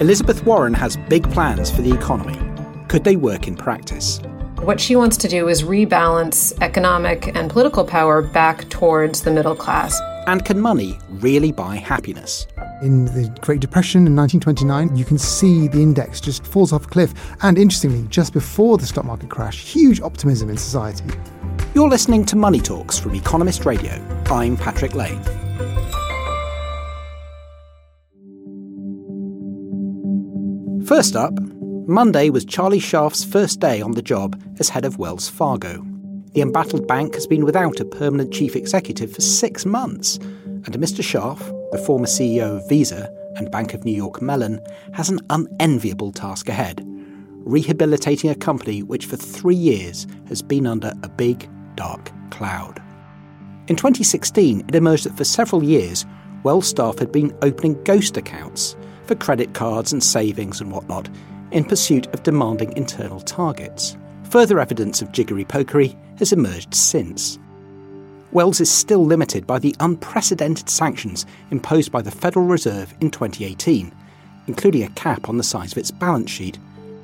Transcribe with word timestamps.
Elizabeth 0.00 0.44
Warren 0.44 0.74
has 0.74 0.96
big 1.08 1.30
plans 1.30 1.70
for 1.70 1.80
the 1.80 1.94
economy. 1.94 2.36
Could 2.88 3.04
they 3.04 3.14
work 3.14 3.46
in 3.46 3.54
practice? 3.54 4.20
What 4.56 4.80
she 4.80 4.96
wants 4.96 5.16
to 5.18 5.28
do 5.28 5.46
is 5.46 5.62
rebalance 5.62 6.52
economic 6.60 7.28
and 7.36 7.48
political 7.48 7.84
power 7.84 8.20
back 8.20 8.68
towards 8.70 9.22
the 9.22 9.30
middle 9.30 9.54
class. 9.54 10.00
And 10.26 10.44
can 10.44 10.58
money 10.58 10.98
really 11.10 11.52
buy 11.52 11.76
happiness? 11.76 12.48
In 12.82 13.04
the 13.04 13.32
Great 13.40 13.60
Depression 13.60 14.04
in 14.04 14.16
1929, 14.16 14.96
you 14.96 15.04
can 15.04 15.16
see 15.16 15.68
the 15.68 15.80
index 15.80 16.20
just 16.20 16.44
falls 16.44 16.72
off 16.72 16.86
a 16.86 16.88
cliff. 16.88 17.14
And 17.42 17.56
interestingly, 17.56 18.08
just 18.08 18.32
before 18.32 18.78
the 18.78 18.86
stock 18.86 19.04
market 19.04 19.30
crash, 19.30 19.64
huge 19.64 20.00
optimism 20.00 20.50
in 20.50 20.56
society. 20.56 21.04
You're 21.72 21.88
listening 21.88 22.24
to 22.26 22.36
Money 22.36 22.60
Talks 22.60 22.98
from 22.98 23.14
Economist 23.14 23.64
Radio. 23.64 23.92
I'm 24.26 24.56
Patrick 24.56 24.96
Lane. 24.96 25.22
First 30.86 31.16
up, 31.16 31.32
Monday 31.88 32.28
was 32.28 32.44
Charlie 32.44 32.78
Scharf's 32.78 33.24
first 33.24 33.58
day 33.58 33.80
on 33.80 33.92
the 33.92 34.02
job 34.02 34.38
as 34.58 34.68
head 34.68 34.84
of 34.84 34.98
Wells 34.98 35.28
Fargo. 35.28 35.82
The 36.34 36.42
embattled 36.42 36.86
bank 36.86 37.14
has 37.14 37.26
been 37.26 37.46
without 37.46 37.80
a 37.80 37.86
permanent 37.86 38.34
chief 38.34 38.54
executive 38.54 39.10
for 39.10 39.22
six 39.22 39.64
months, 39.64 40.16
and 40.16 40.74
Mr. 40.74 41.02
Scharf, 41.02 41.38
the 41.72 41.78
former 41.78 42.06
CEO 42.06 42.58
of 42.58 42.68
Visa 42.68 43.10
and 43.36 43.50
Bank 43.50 43.72
of 43.72 43.84
New 43.86 43.94
York 43.94 44.20
Mellon, 44.20 44.60
has 44.92 45.08
an 45.08 45.20
unenviable 45.30 46.12
task 46.12 46.48
ahead 46.48 46.84
rehabilitating 47.44 48.30
a 48.30 48.34
company 48.34 48.82
which 48.82 49.06
for 49.06 49.16
three 49.16 49.54
years 49.54 50.06
has 50.28 50.40
been 50.42 50.66
under 50.66 50.92
a 51.02 51.08
big, 51.08 51.48
dark 51.76 52.10
cloud. 52.30 52.82
In 53.68 53.76
2016, 53.76 54.64
it 54.68 54.74
emerged 54.74 55.04
that 55.04 55.16
for 55.16 55.24
several 55.24 55.62
years, 55.62 56.06
Wells 56.42 56.66
staff 56.66 56.98
had 56.98 57.12
been 57.12 57.36
opening 57.42 57.82
ghost 57.84 58.16
accounts 58.16 58.76
for 59.06 59.14
credit 59.14 59.54
cards 59.54 59.92
and 59.92 60.02
savings 60.02 60.60
and 60.60 60.72
whatnot 60.72 61.08
in 61.50 61.64
pursuit 61.64 62.06
of 62.14 62.22
demanding 62.22 62.76
internal 62.76 63.20
targets. 63.20 63.96
Further 64.30 64.58
evidence 64.58 65.00
of 65.00 65.12
jiggery 65.12 65.44
pokery 65.44 65.96
has 66.18 66.32
emerged 66.32 66.74
since. 66.74 67.38
Wells 68.32 68.60
is 68.60 68.70
still 68.70 69.04
limited 69.04 69.46
by 69.46 69.60
the 69.60 69.76
unprecedented 69.78 70.68
sanctions 70.68 71.24
imposed 71.52 71.92
by 71.92 72.02
the 72.02 72.10
Federal 72.10 72.46
Reserve 72.46 72.92
in 73.00 73.10
2018, 73.10 73.94
including 74.48 74.82
a 74.82 74.90
cap 74.90 75.28
on 75.28 75.36
the 75.36 75.44
size 75.44 75.70
of 75.70 75.78
its 75.78 75.92
balance 75.92 76.30
sheet. 76.30 76.58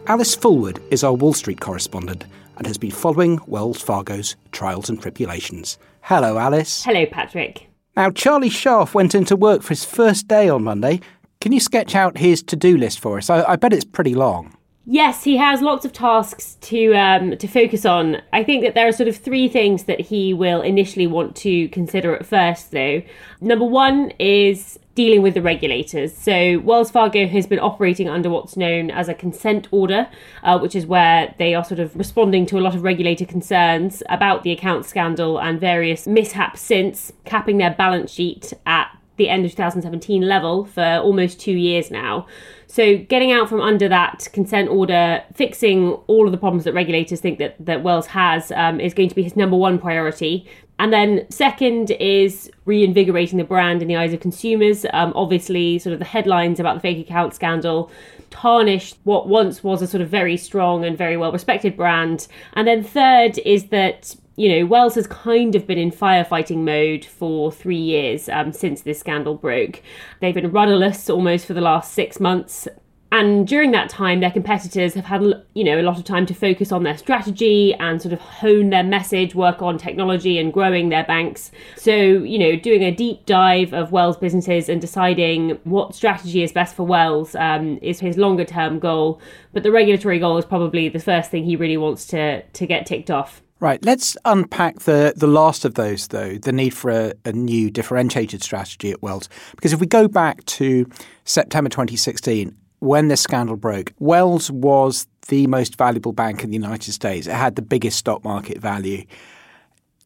Alice 0.09 0.35
Fulwood 0.35 0.83
is 0.91 1.05
our 1.05 1.15
Wall 1.15 1.33
Street 1.33 1.61
correspondent 1.61 2.25
and 2.57 2.67
has 2.67 2.79
been 2.79 2.91
following 2.91 3.39
Wells 3.47 3.81
Fargo's 3.81 4.35
trials 4.51 4.91
and 4.91 5.01
tribulations. 5.01 5.79
Hello, 6.03 6.37
Alice. 6.37 6.83
Hello, 6.85 7.07
Patrick. 7.07 7.69
Now, 7.97 8.11
Charlie 8.11 8.51
Scharf 8.51 8.93
went 8.93 9.15
into 9.15 9.37
work 9.37 9.63
for 9.63 9.69
his 9.69 9.85
first 9.85 10.27
day 10.27 10.49
on 10.49 10.65
Monday. 10.65 11.01
Can 11.41 11.53
you 11.53 11.61
sketch 11.61 11.95
out 11.95 12.19
his 12.19 12.43
to 12.45 12.57
do 12.57 12.77
list 12.77 13.01
for 13.01 13.17
us? 13.17 13.31
I, 13.31 13.43
I 13.43 13.57
bet 13.57 13.73
it's 13.73 13.85
pretty 13.85 14.15
long. 14.15 14.55
Yes, 14.85 15.25
he 15.25 15.39
has 15.39 15.63
lots 15.63 15.87
of 15.87 15.93
tasks 15.93 16.57
to 16.63 16.93
um, 16.95 17.37
to 17.37 17.47
focus 17.47 17.87
on. 17.87 18.21
I 18.33 18.45
think 18.45 18.63
that 18.63 18.75
there 18.75 18.89
are 18.89 18.93
sort 18.93 19.09
of 19.09 19.17
three 19.17 19.49
things 19.49 19.85
that 19.85 20.01
he 20.01 20.35
will 20.35 20.61
initially 20.61 21.07
want 21.07 21.37
to 21.37 21.69
consider 21.69 22.15
at 22.15 22.27
first, 22.27 22.73
though. 22.73 23.03
Number 23.41 23.65
one 23.65 24.11
is 24.19 24.79
dealing 24.95 25.23
with 25.23 25.33
the 25.33 25.41
regulators. 25.41 26.15
So 26.15 26.59
Wells 26.59 26.91
Fargo 26.91 27.27
has 27.27 27.47
been 27.47 27.61
operating 27.61 28.09
under 28.09 28.29
what's 28.29 28.57
known 28.57 28.91
as 28.91 29.09
a 29.09 29.15
consent 29.15 29.69
order, 29.71 30.09
uh, 30.43 30.59
which 30.59 30.75
is 30.75 30.85
where 30.85 31.35
they 31.39 31.55
are 31.55 31.65
sort 31.65 31.81
of 31.81 31.97
responding 31.97 32.45
to 32.47 32.59
a 32.59 32.61
lot 32.61 32.75
of 32.75 32.83
regulator 32.83 33.25
concerns 33.25 34.03
about 34.11 34.43
the 34.43 34.51
account 34.51 34.85
scandal 34.85 35.41
and 35.41 35.59
various 35.59 36.07
mishaps 36.07 36.61
since, 36.61 37.13
capping 37.25 37.57
their 37.57 37.71
balance 37.71 38.11
sheet 38.11 38.53
at 38.67 38.95
the 39.21 39.29
end 39.29 39.45
of 39.45 39.53
2017 39.53 40.23
level 40.23 40.65
for 40.65 40.83
almost 40.83 41.39
two 41.39 41.53
years 41.53 41.91
now. 41.91 42.27
So 42.67 42.97
getting 42.97 43.33
out 43.33 43.49
from 43.49 43.61
under 43.61 43.89
that 43.89 44.29
consent 44.33 44.69
order, 44.69 45.23
fixing 45.35 45.93
all 46.07 46.27
of 46.27 46.33
the 46.33 46.39
problems 46.39 46.65
that 46.65 46.73
regulators 46.73 47.21
think 47.21 47.39
that, 47.39 47.55
that 47.61 47.83
Wells 47.83 48.07
has 48.07 48.51
um, 48.53 48.81
is 48.81 48.95
going 48.95 49.09
to 49.09 49.15
be 49.15 49.23
his 49.23 49.37
number 49.37 49.57
one 49.57 49.79
priority. 49.79 50.49
And 50.79 50.93
then 50.93 51.27
second 51.31 51.91
is 51.91 52.51
reinvigorating 52.65 53.37
the 53.37 53.45
brand 53.45 53.83
in 53.83 53.89
the 53.89 53.97
eyes 53.97 54.15
of 54.15 54.21
consumers. 54.21 54.87
Um, 54.95 55.13
obviously, 55.15 55.79
sort 55.79 55.93
of 55.93 55.99
the 55.99 56.07
headlines 56.07 56.59
about 56.59 56.75
the 56.77 56.81
fake 56.81 56.99
account 56.99 57.35
scandal 57.35 57.91
tarnished 58.31 58.99
what 59.05 59.29
once 59.29 59.63
was 59.63 59.83
a 59.83 59.87
sort 59.87 60.01
of 60.01 60.09
very 60.09 60.37
strong 60.37 60.85
and 60.85 60.97
very 60.97 61.17
well 61.17 61.33
respected 61.33 61.77
brand. 61.77 62.27
And 62.55 62.67
then 62.67 62.83
third 62.83 63.39
is 63.39 63.69
that 63.69 64.15
you 64.37 64.49
know, 64.49 64.65
Wells 64.65 64.95
has 64.95 65.07
kind 65.07 65.55
of 65.55 65.67
been 65.67 65.77
in 65.77 65.91
firefighting 65.91 66.65
mode 66.65 67.05
for 67.05 67.53
three 67.53 67.77
years 67.77 68.27
um, 68.31 68.55
since 68.55 68.81
this 68.81 68.99
scandal 68.99 69.35
broke. 69.35 69.83
They've 70.21 70.35
been 70.35 70.51
rudderless 70.51 71.11
almost 71.11 71.45
for 71.45 71.53
the 71.53 71.61
last 71.61 71.93
six 71.93 72.19
months. 72.19 72.67
And 73.13 73.47
during 73.47 73.73
that 73.73 73.91
time, 73.91 74.21
their 74.21 74.31
competitors 74.31 74.95
have 74.95 75.05
had, 75.05 75.23
you 75.55 75.65
know, 75.65 75.81
a 75.81 75.83
lot 75.83 75.99
of 75.99 76.05
time 76.05 76.27
to 76.27 76.35
focus 76.35 76.71
on 76.71 76.85
their 76.85 76.97
strategy 76.97 77.75
and 77.75 78.01
sort 78.01 78.13
of 78.13 78.21
hone 78.21 78.71
their 78.71 78.85
message, 78.85 79.35
work 79.35 79.63
on 79.63 79.79
technology 79.79 80.39
and 80.39 80.53
growing 80.53 80.91
their 80.91 81.05
banks. 81.05 81.51
So, 81.77 81.93
you 81.93 82.39
know, 82.39 82.57
doing 82.57 82.83
a 82.85 82.93
deep 82.93 83.27
dive 83.27 83.73
of 83.73 83.91
Wells 83.91 84.17
businesses 84.17 84.69
and 84.69 84.81
deciding 84.81 85.59
what 85.65 85.95
strategy 85.95 86.45
is 86.45 86.53
best 86.53 86.77
for 86.77 86.87
Wells 86.87 87.35
um, 87.35 87.79
is 87.83 87.99
his 87.99 88.17
longer 88.17 88.45
term 88.45 88.79
goal. 88.79 89.21
But 89.53 89.65
the 89.65 89.73
regulatory 89.73 90.21
goal 90.21 90.39
is 90.39 90.45
probably 90.45 90.89
the 90.89 91.01
first 91.01 91.31
thing 91.33 91.45
he 91.45 91.57
really 91.57 91.77
wants 91.77 92.07
to 92.09 92.43
to 92.43 92.67
get 92.67 92.87
ticked 92.87 93.11
off. 93.11 93.43
Right, 93.61 93.85
let's 93.85 94.17
unpack 94.25 94.81
the, 94.81 95.13
the 95.15 95.27
last 95.27 95.67
of 95.67 95.75
those, 95.75 96.09
though, 96.09 96.39
the 96.39 96.51
need 96.51 96.71
for 96.71 96.91
a, 96.91 97.13
a, 97.27 97.33
new 97.33 97.71
differentiated 97.71 98.43
strategy 98.43 98.91
at 98.91 99.03
Wells. 99.03 99.29
Because 99.55 99.75
if 99.75 99.81
we 99.81 99.87
go 99.87 100.09
back 100.09 100.43
to 100.47 100.89
September 101.25 101.69
2016, 101.69 102.57
when 102.81 103.09
this 103.09 103.21
scandal 103.21 103.57
broke, 103.57 103.93
Wells 103.99 104.51
was 104.51 105.07
the 105.29 105.47
most 105.47 105.77
valuable 105.77 106.13
bank 106.13 106.43
in 106.43 106.51
the 106.51 106.57
United 106.57 106.93
States. 106.93 107.27
It 107.27 107.33
had 107.33 107.57
the 107.57 107.63
biggest 107.63 107.99
stock 107.99 108.25
market 108.25 108.59
value 108.59 109.05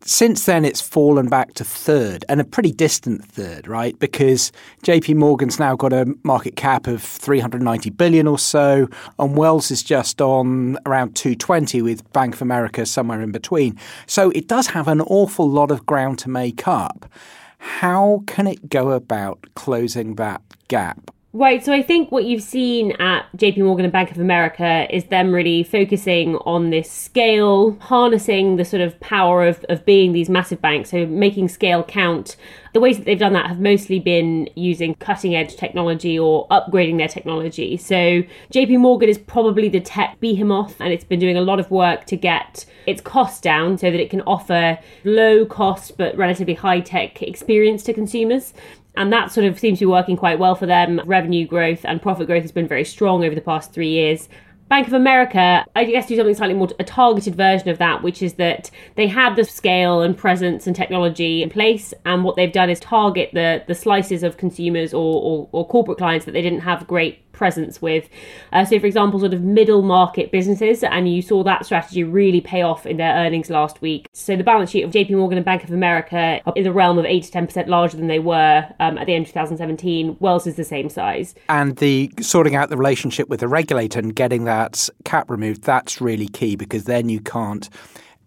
since 0.07 0.45
then, 0.45 0.67
it's 0.67 0.83
fallen 0.83 1.29
back 1.29 1.55
to 1.55 1.65
third 1.65 2.27
and 2.29 2.41
a 2.41 2.45
pretty 2.45 2.73
distant 2.73 3.25
third, 3.25 3.67
right? 3.67 3.99
Because 3.99 4.53
JP 4.83 5.17
Morgan's 5.17 5.59
now 5.59 5.77
got 5.77 5.95
a 5.95 6.15
market 6.23 6.57
cap 6.57 6.87
of 6.87 7.03
390 7.03 7.91
billion 7.91 8.27
or 8.27 8.39
so, 8.39 8.89
and 9.19 9.37
Wells 9.37 9.71
is 9.71 9.83
just 9.83 10.21
on 10.21 10.77
around 10.85 11.17
220 11.17 11.81
with 11.81 12.13
Bank 12.13 12.35
of 12.35 12.43
America 12.43 12.85
somewhere 12.85 13.23
in 13.23 13.33
between. 13.33 13.79
So 14.07 14.31
it 14.31 14.47
does 14.47 14.67
have 14.69 14.89
an 14.89 15.01
awful 15.01 15.49
lot 15.49 15.71
of 15.71 15.87
ground 15.87 16.19
to 16.21 16.29
make 16.29 16.69
up. 16.69 17.11
How 17.59 18.23
can 18.27 18.47
it 18.47 18.69
go 18.69 18.91
about 18.91 19.47
closing 19.55 20.17
that 20.17 20.43
gap? 20.69 21.14
Right, 21.37 21.65
so 21.65 21.73
I 21.73 21.83
think 21.83 22.13
what 22.13 22.27
you've 22.27 22.45
seen 22.45 22.93
at 23.01 23.27
JP 23.37 23.65
Morgan 23.65 23.85
and 23.85 23.93
Bank 23.93 24.13
of 24.13 24.21
America 24.21 24.87
is 24.95 25.07
them 25.07 25.33
really 25.33 25.65
focusing 25.65 26.37
on 26.37 26.71
this 26.71 26.89
scale, 26.89 27.77
harnessing 27.81 28.55
the 28.55 28.65
sort 28.65 28.81
of 28.81 29.01
power 29.01 29.45
of, 29.45 29.65
of 29.69 29.85
being 29.85 30.13
these 30.13 30.29
massive 30.29 30.63
banks, 30.63 30.91
so 30.91 31.07
making 31.07 31.49
scale 31.49 31.83
count. 31.83 32.37
The 32.73 32.79
ways 32.79 32.99
that 32.99 33.05
they've 33.05 33.19
done 33.19 33.33
that 33.33 33.49
have 33.49 33.59
mostly 33.59 33.99
been 33.99 34.49
using 34.55 34.95
cutting 34.95 35.35
edge 35.35 35.57
technology 35.57 36.17
or 36.17 36.47
upgrading 36.53 36.99
their 36.99 37.09
technology. 37.09 37.79
So 37.79 38.23
JP 38.53 38.79
Morgan 38.79 39.09
is 39.09 39.19
probably 39.19 39.69
the 39.69 39.81
tech 39.81 40.21
behemoth, 40.21 40.81
and 40.81 40.93
it's 40.93 41.03
been 41.03 41.19
doing 41.19 41.37
a 41.37 41.41
lot 41.41 41.59
of 41.59 41.69
work 41.69 42.05
to 42.07 42.17
get 42.17 42.65
its 42.87 43.01
costs 43.01 43.41
down 43.41 43.77
so 43.77 43.91
that 43.91 43.99
it 43.99 44.09
can 44.09 44.21
offer 44.21 44.79
low 45.03 45.45
cost 45.47 45.99
but 45.99 46.17
relatively 46.17 46.55
high 46.55 46.79
tech 46.79 47.21
experience 47.23 47.83
to 47.83 47.93
consumers. 47.93 48.55
And 48.97 49.13
that 49.13 49.33
sort 49.33 49.47
of 49.47 49.59
seems 49.59 49.79
to 49.81 49.87
be 49.87 49.91
working 49.91 50.17
quite 50.17 50.39
well 50.39 50.55
for 50.55 50.67
them. 50.67 51.01
Revenue 51.05 51.47
growth 51.47 51.85
and 51.85 52.01
profit 52.01 52.27
growth 52.27 52.43
has 52.43 52.53
been 52.53 52.69
very 52.69 52.85
strong 52.85 53.25
over 53.25 53.35
the 53.35 53.41
past 53.41 53.73
three 53.73 53.91
years. 53.91 54.29
Bank 54.69 54.87
of 54.87 54.95
America, 54.95 55.65
I 55.77 55.85
guess, 55.85 56.07
do 56.07 56.17
something 56.17 56.35
slightly 56.35 56.55
more 56.55 56.69
a 56.79 56.85
targeted 56.85 57.35
version 57.35 57.69
of 57.69 57.79
that, 57.79 58.03
which 58.03 58.23
is 58.23 58.35
that 58.35 58.71
they 58.95 59.07
had 59.07 59.37
the 59.37 59.45
scale 59.45 60.01
and 60.01 60.17
presence 60.17 60.67
and 60.67 60.75
technology 60.75 61.43
in 61.43 61.51
place, 61.51 61.93
and 62.07 62.25
what 62.25 62.37
they've 62.37 62.51
done 62.51 62.71
is 62.71 62.81
target 62.81 63.31
the 63.35 63.63
the 63.67 63.75
slices 63.75 64.23
of 64.23 64.39
consumers 64.39 64.95
or, 64.95 65.23
or, 65.23 65.49
or 65.53 65.69
corporate 65.69 65.99
clients 65.99 66.25
that 66.25 66.33
they 66.33 66.41
didn't 66.41 66.61
have 66.61 66.87
great 66.87 67.24
presence 67.35 67.83
with. 67.83 68.09
Uh, 68.53 68.65
so, 68.65 68.79
for 68.81 68.87
example, 68.87 69.21
sort 69.21 69.35
of 69.35 69.43
middle 69.43 69.83
market 69.83 70.31
businesses, 70.31 70.83
and 70.83 71.13
you 71.13 71.21
saw 71.21 71.43
that 71.45 71.67
strategy 71.67 72.05
really 72.05 72.41
pay 72.41 72.63
off 72.63 72.87
in 72.87 72.97
their 72.97 73.15
earnings 73.15 73.51
last 73.51 73.83
week. 73.83 74.07
So, 74.13 74.37
the 74.37 74.45
balance 74.45 74.71
sheet 74.71 74.83
of 74.83 74.91
JP 74.91 75.11
Morgan 75.11 75.37
and 75.37 75.45
Bank 75.45 75.65
of 75.65 75.71
America 75.71 76.41
are 76.47 76.53
in 76.57 76.65
the 76.65 76.73
realm 76.73 76.99
of 76.99 77.05
8 77.05 77.25
to 77.25 77.31
10% 77.31 77.67
larger 77.67 77.97
than 77.97 78.07
they 78.07 78.21
were 78.21 78.67
um, 78.81 78.97
at 78.97 79.07
the 79.07 79.15
end 79.15 79.27
of 79.27 79.29
2017. 79.29 80.17
Wells 80.21 80.47
is 80.47 80.57
the 80.57 80.65
same 80.65 80.89
size. 80.89 81.35
And 81.49 81.77
the 81.77 82.11
sorting 82.21 82.55
out 82.55 82.71
the 82.71 82.77
relationship 82.77 83.29
with 83.29 83.41
the 83.41 83.49
regulator 83.49 83.99
and 83.99 84.15
getting 84.15 84.45
that 84.45 84.89
cap 85.05 85.31
removed, 85.31 85.63
that's 85.63 86.01
really 86.01 86.29
key 86.29 86.57
because 86.57 86.85
then 86.85 87.09
you 87.09 87.21
can't 87.21 87.69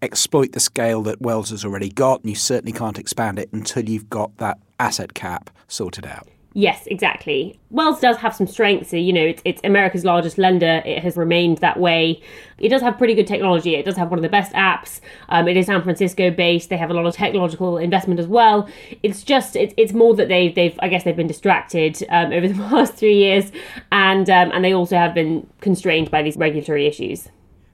exploit 0.02 0.52
the 0.52 0.60
scale 0.60 1.02
that 1.04 1.22
Wells 1.22 1.50
has 1.50 1.66
already 1.66 1.90
got, 1.90 2.22
and 2.22 2.30
you 2.30 2.36
certainly 2.36 2.72
can't 2.72 3.00
expand 3.00 3.40
it 3.40 3.50
until 3.52 3.88
you've 3.88 4.10
got 4.10 4.38
that 4.38 4.60
asset 4.80 5.14
cap 5.14 5.50
sorted 5.68 6.06
out. 6.06 6.28
Yes, 6.58 6.88
exactly. 6.88 7.60
Wells 7.70 8.00
does 8.00 8.18
have 8.18 8.36
some 8.36 8.48
strengths. 8.48 8.92
You 8.92 9.14
know, 9.14 9.22
it's, 9.22 9.44
it's, 9.46 9.62
America's 9.64 10.04
largest 10.04 10.40
lender. 10.40 10.82
It 10.86 11.04
has 11.04 11.16
remained 11.16 11.60
that 11.60 11.80
way. 11.80 12.20
It 12.58 12.70
does 12.70 12.82
have 12.82 12.98
pretty 12.98 13.14
good 13.14 13.28
technology. 13.28 13.76
It 13.76 13.86
does 13.86 13.96
have 13.96 14.10
one 14.10 14.18
of 14.18 14.24
the 14.24 14.30
best 14.30 14.54
apps. 14.54 15.00
Um, 15.30 15.48
it 15.48 15.56
is 15.56 15.68
San 15.68 15.84
Francisco 15.84 16.32
based. 16.32 16.70
They 16.70 16.78
have 16.78 16.90
a 16.90 16.96
lot 16.96 17.06
of 17.06 17.14
technological 17.14 17.78
investment 17.78 18.20
as 18.20 18.26
well. 18.26 18.68
It's 19.04 19.22
just 19.22 19.56
it's, 19.56 19.76
it's 19.78 19.94
more 19.94 20.16
that 20.16 20.30
they've 20.30 20.56
they've 20.56 20.76
I 20.80 20.88
guess 20.88 21.04
they've 21.04 21.16
been 21.16 21.28
distracted 21.28 22.04
um, 22.10 22.34
over 22.34 22.48
the 22.48 22.54
past 22.70 22.96
three 22.96 23.18
years, 23.18 23.52
and 23.92 24.28
um, 24.28 24.50
and 24.52 24.66
they 24.66 24.74
also 24.74 24.96
have 24.96 25.14
been 25.14 25.46
constrained 25.62 26.10
by 26.10 26.24
these 26.24 26.38
regulatory 26.38 26.88
issues. 26.88 27.30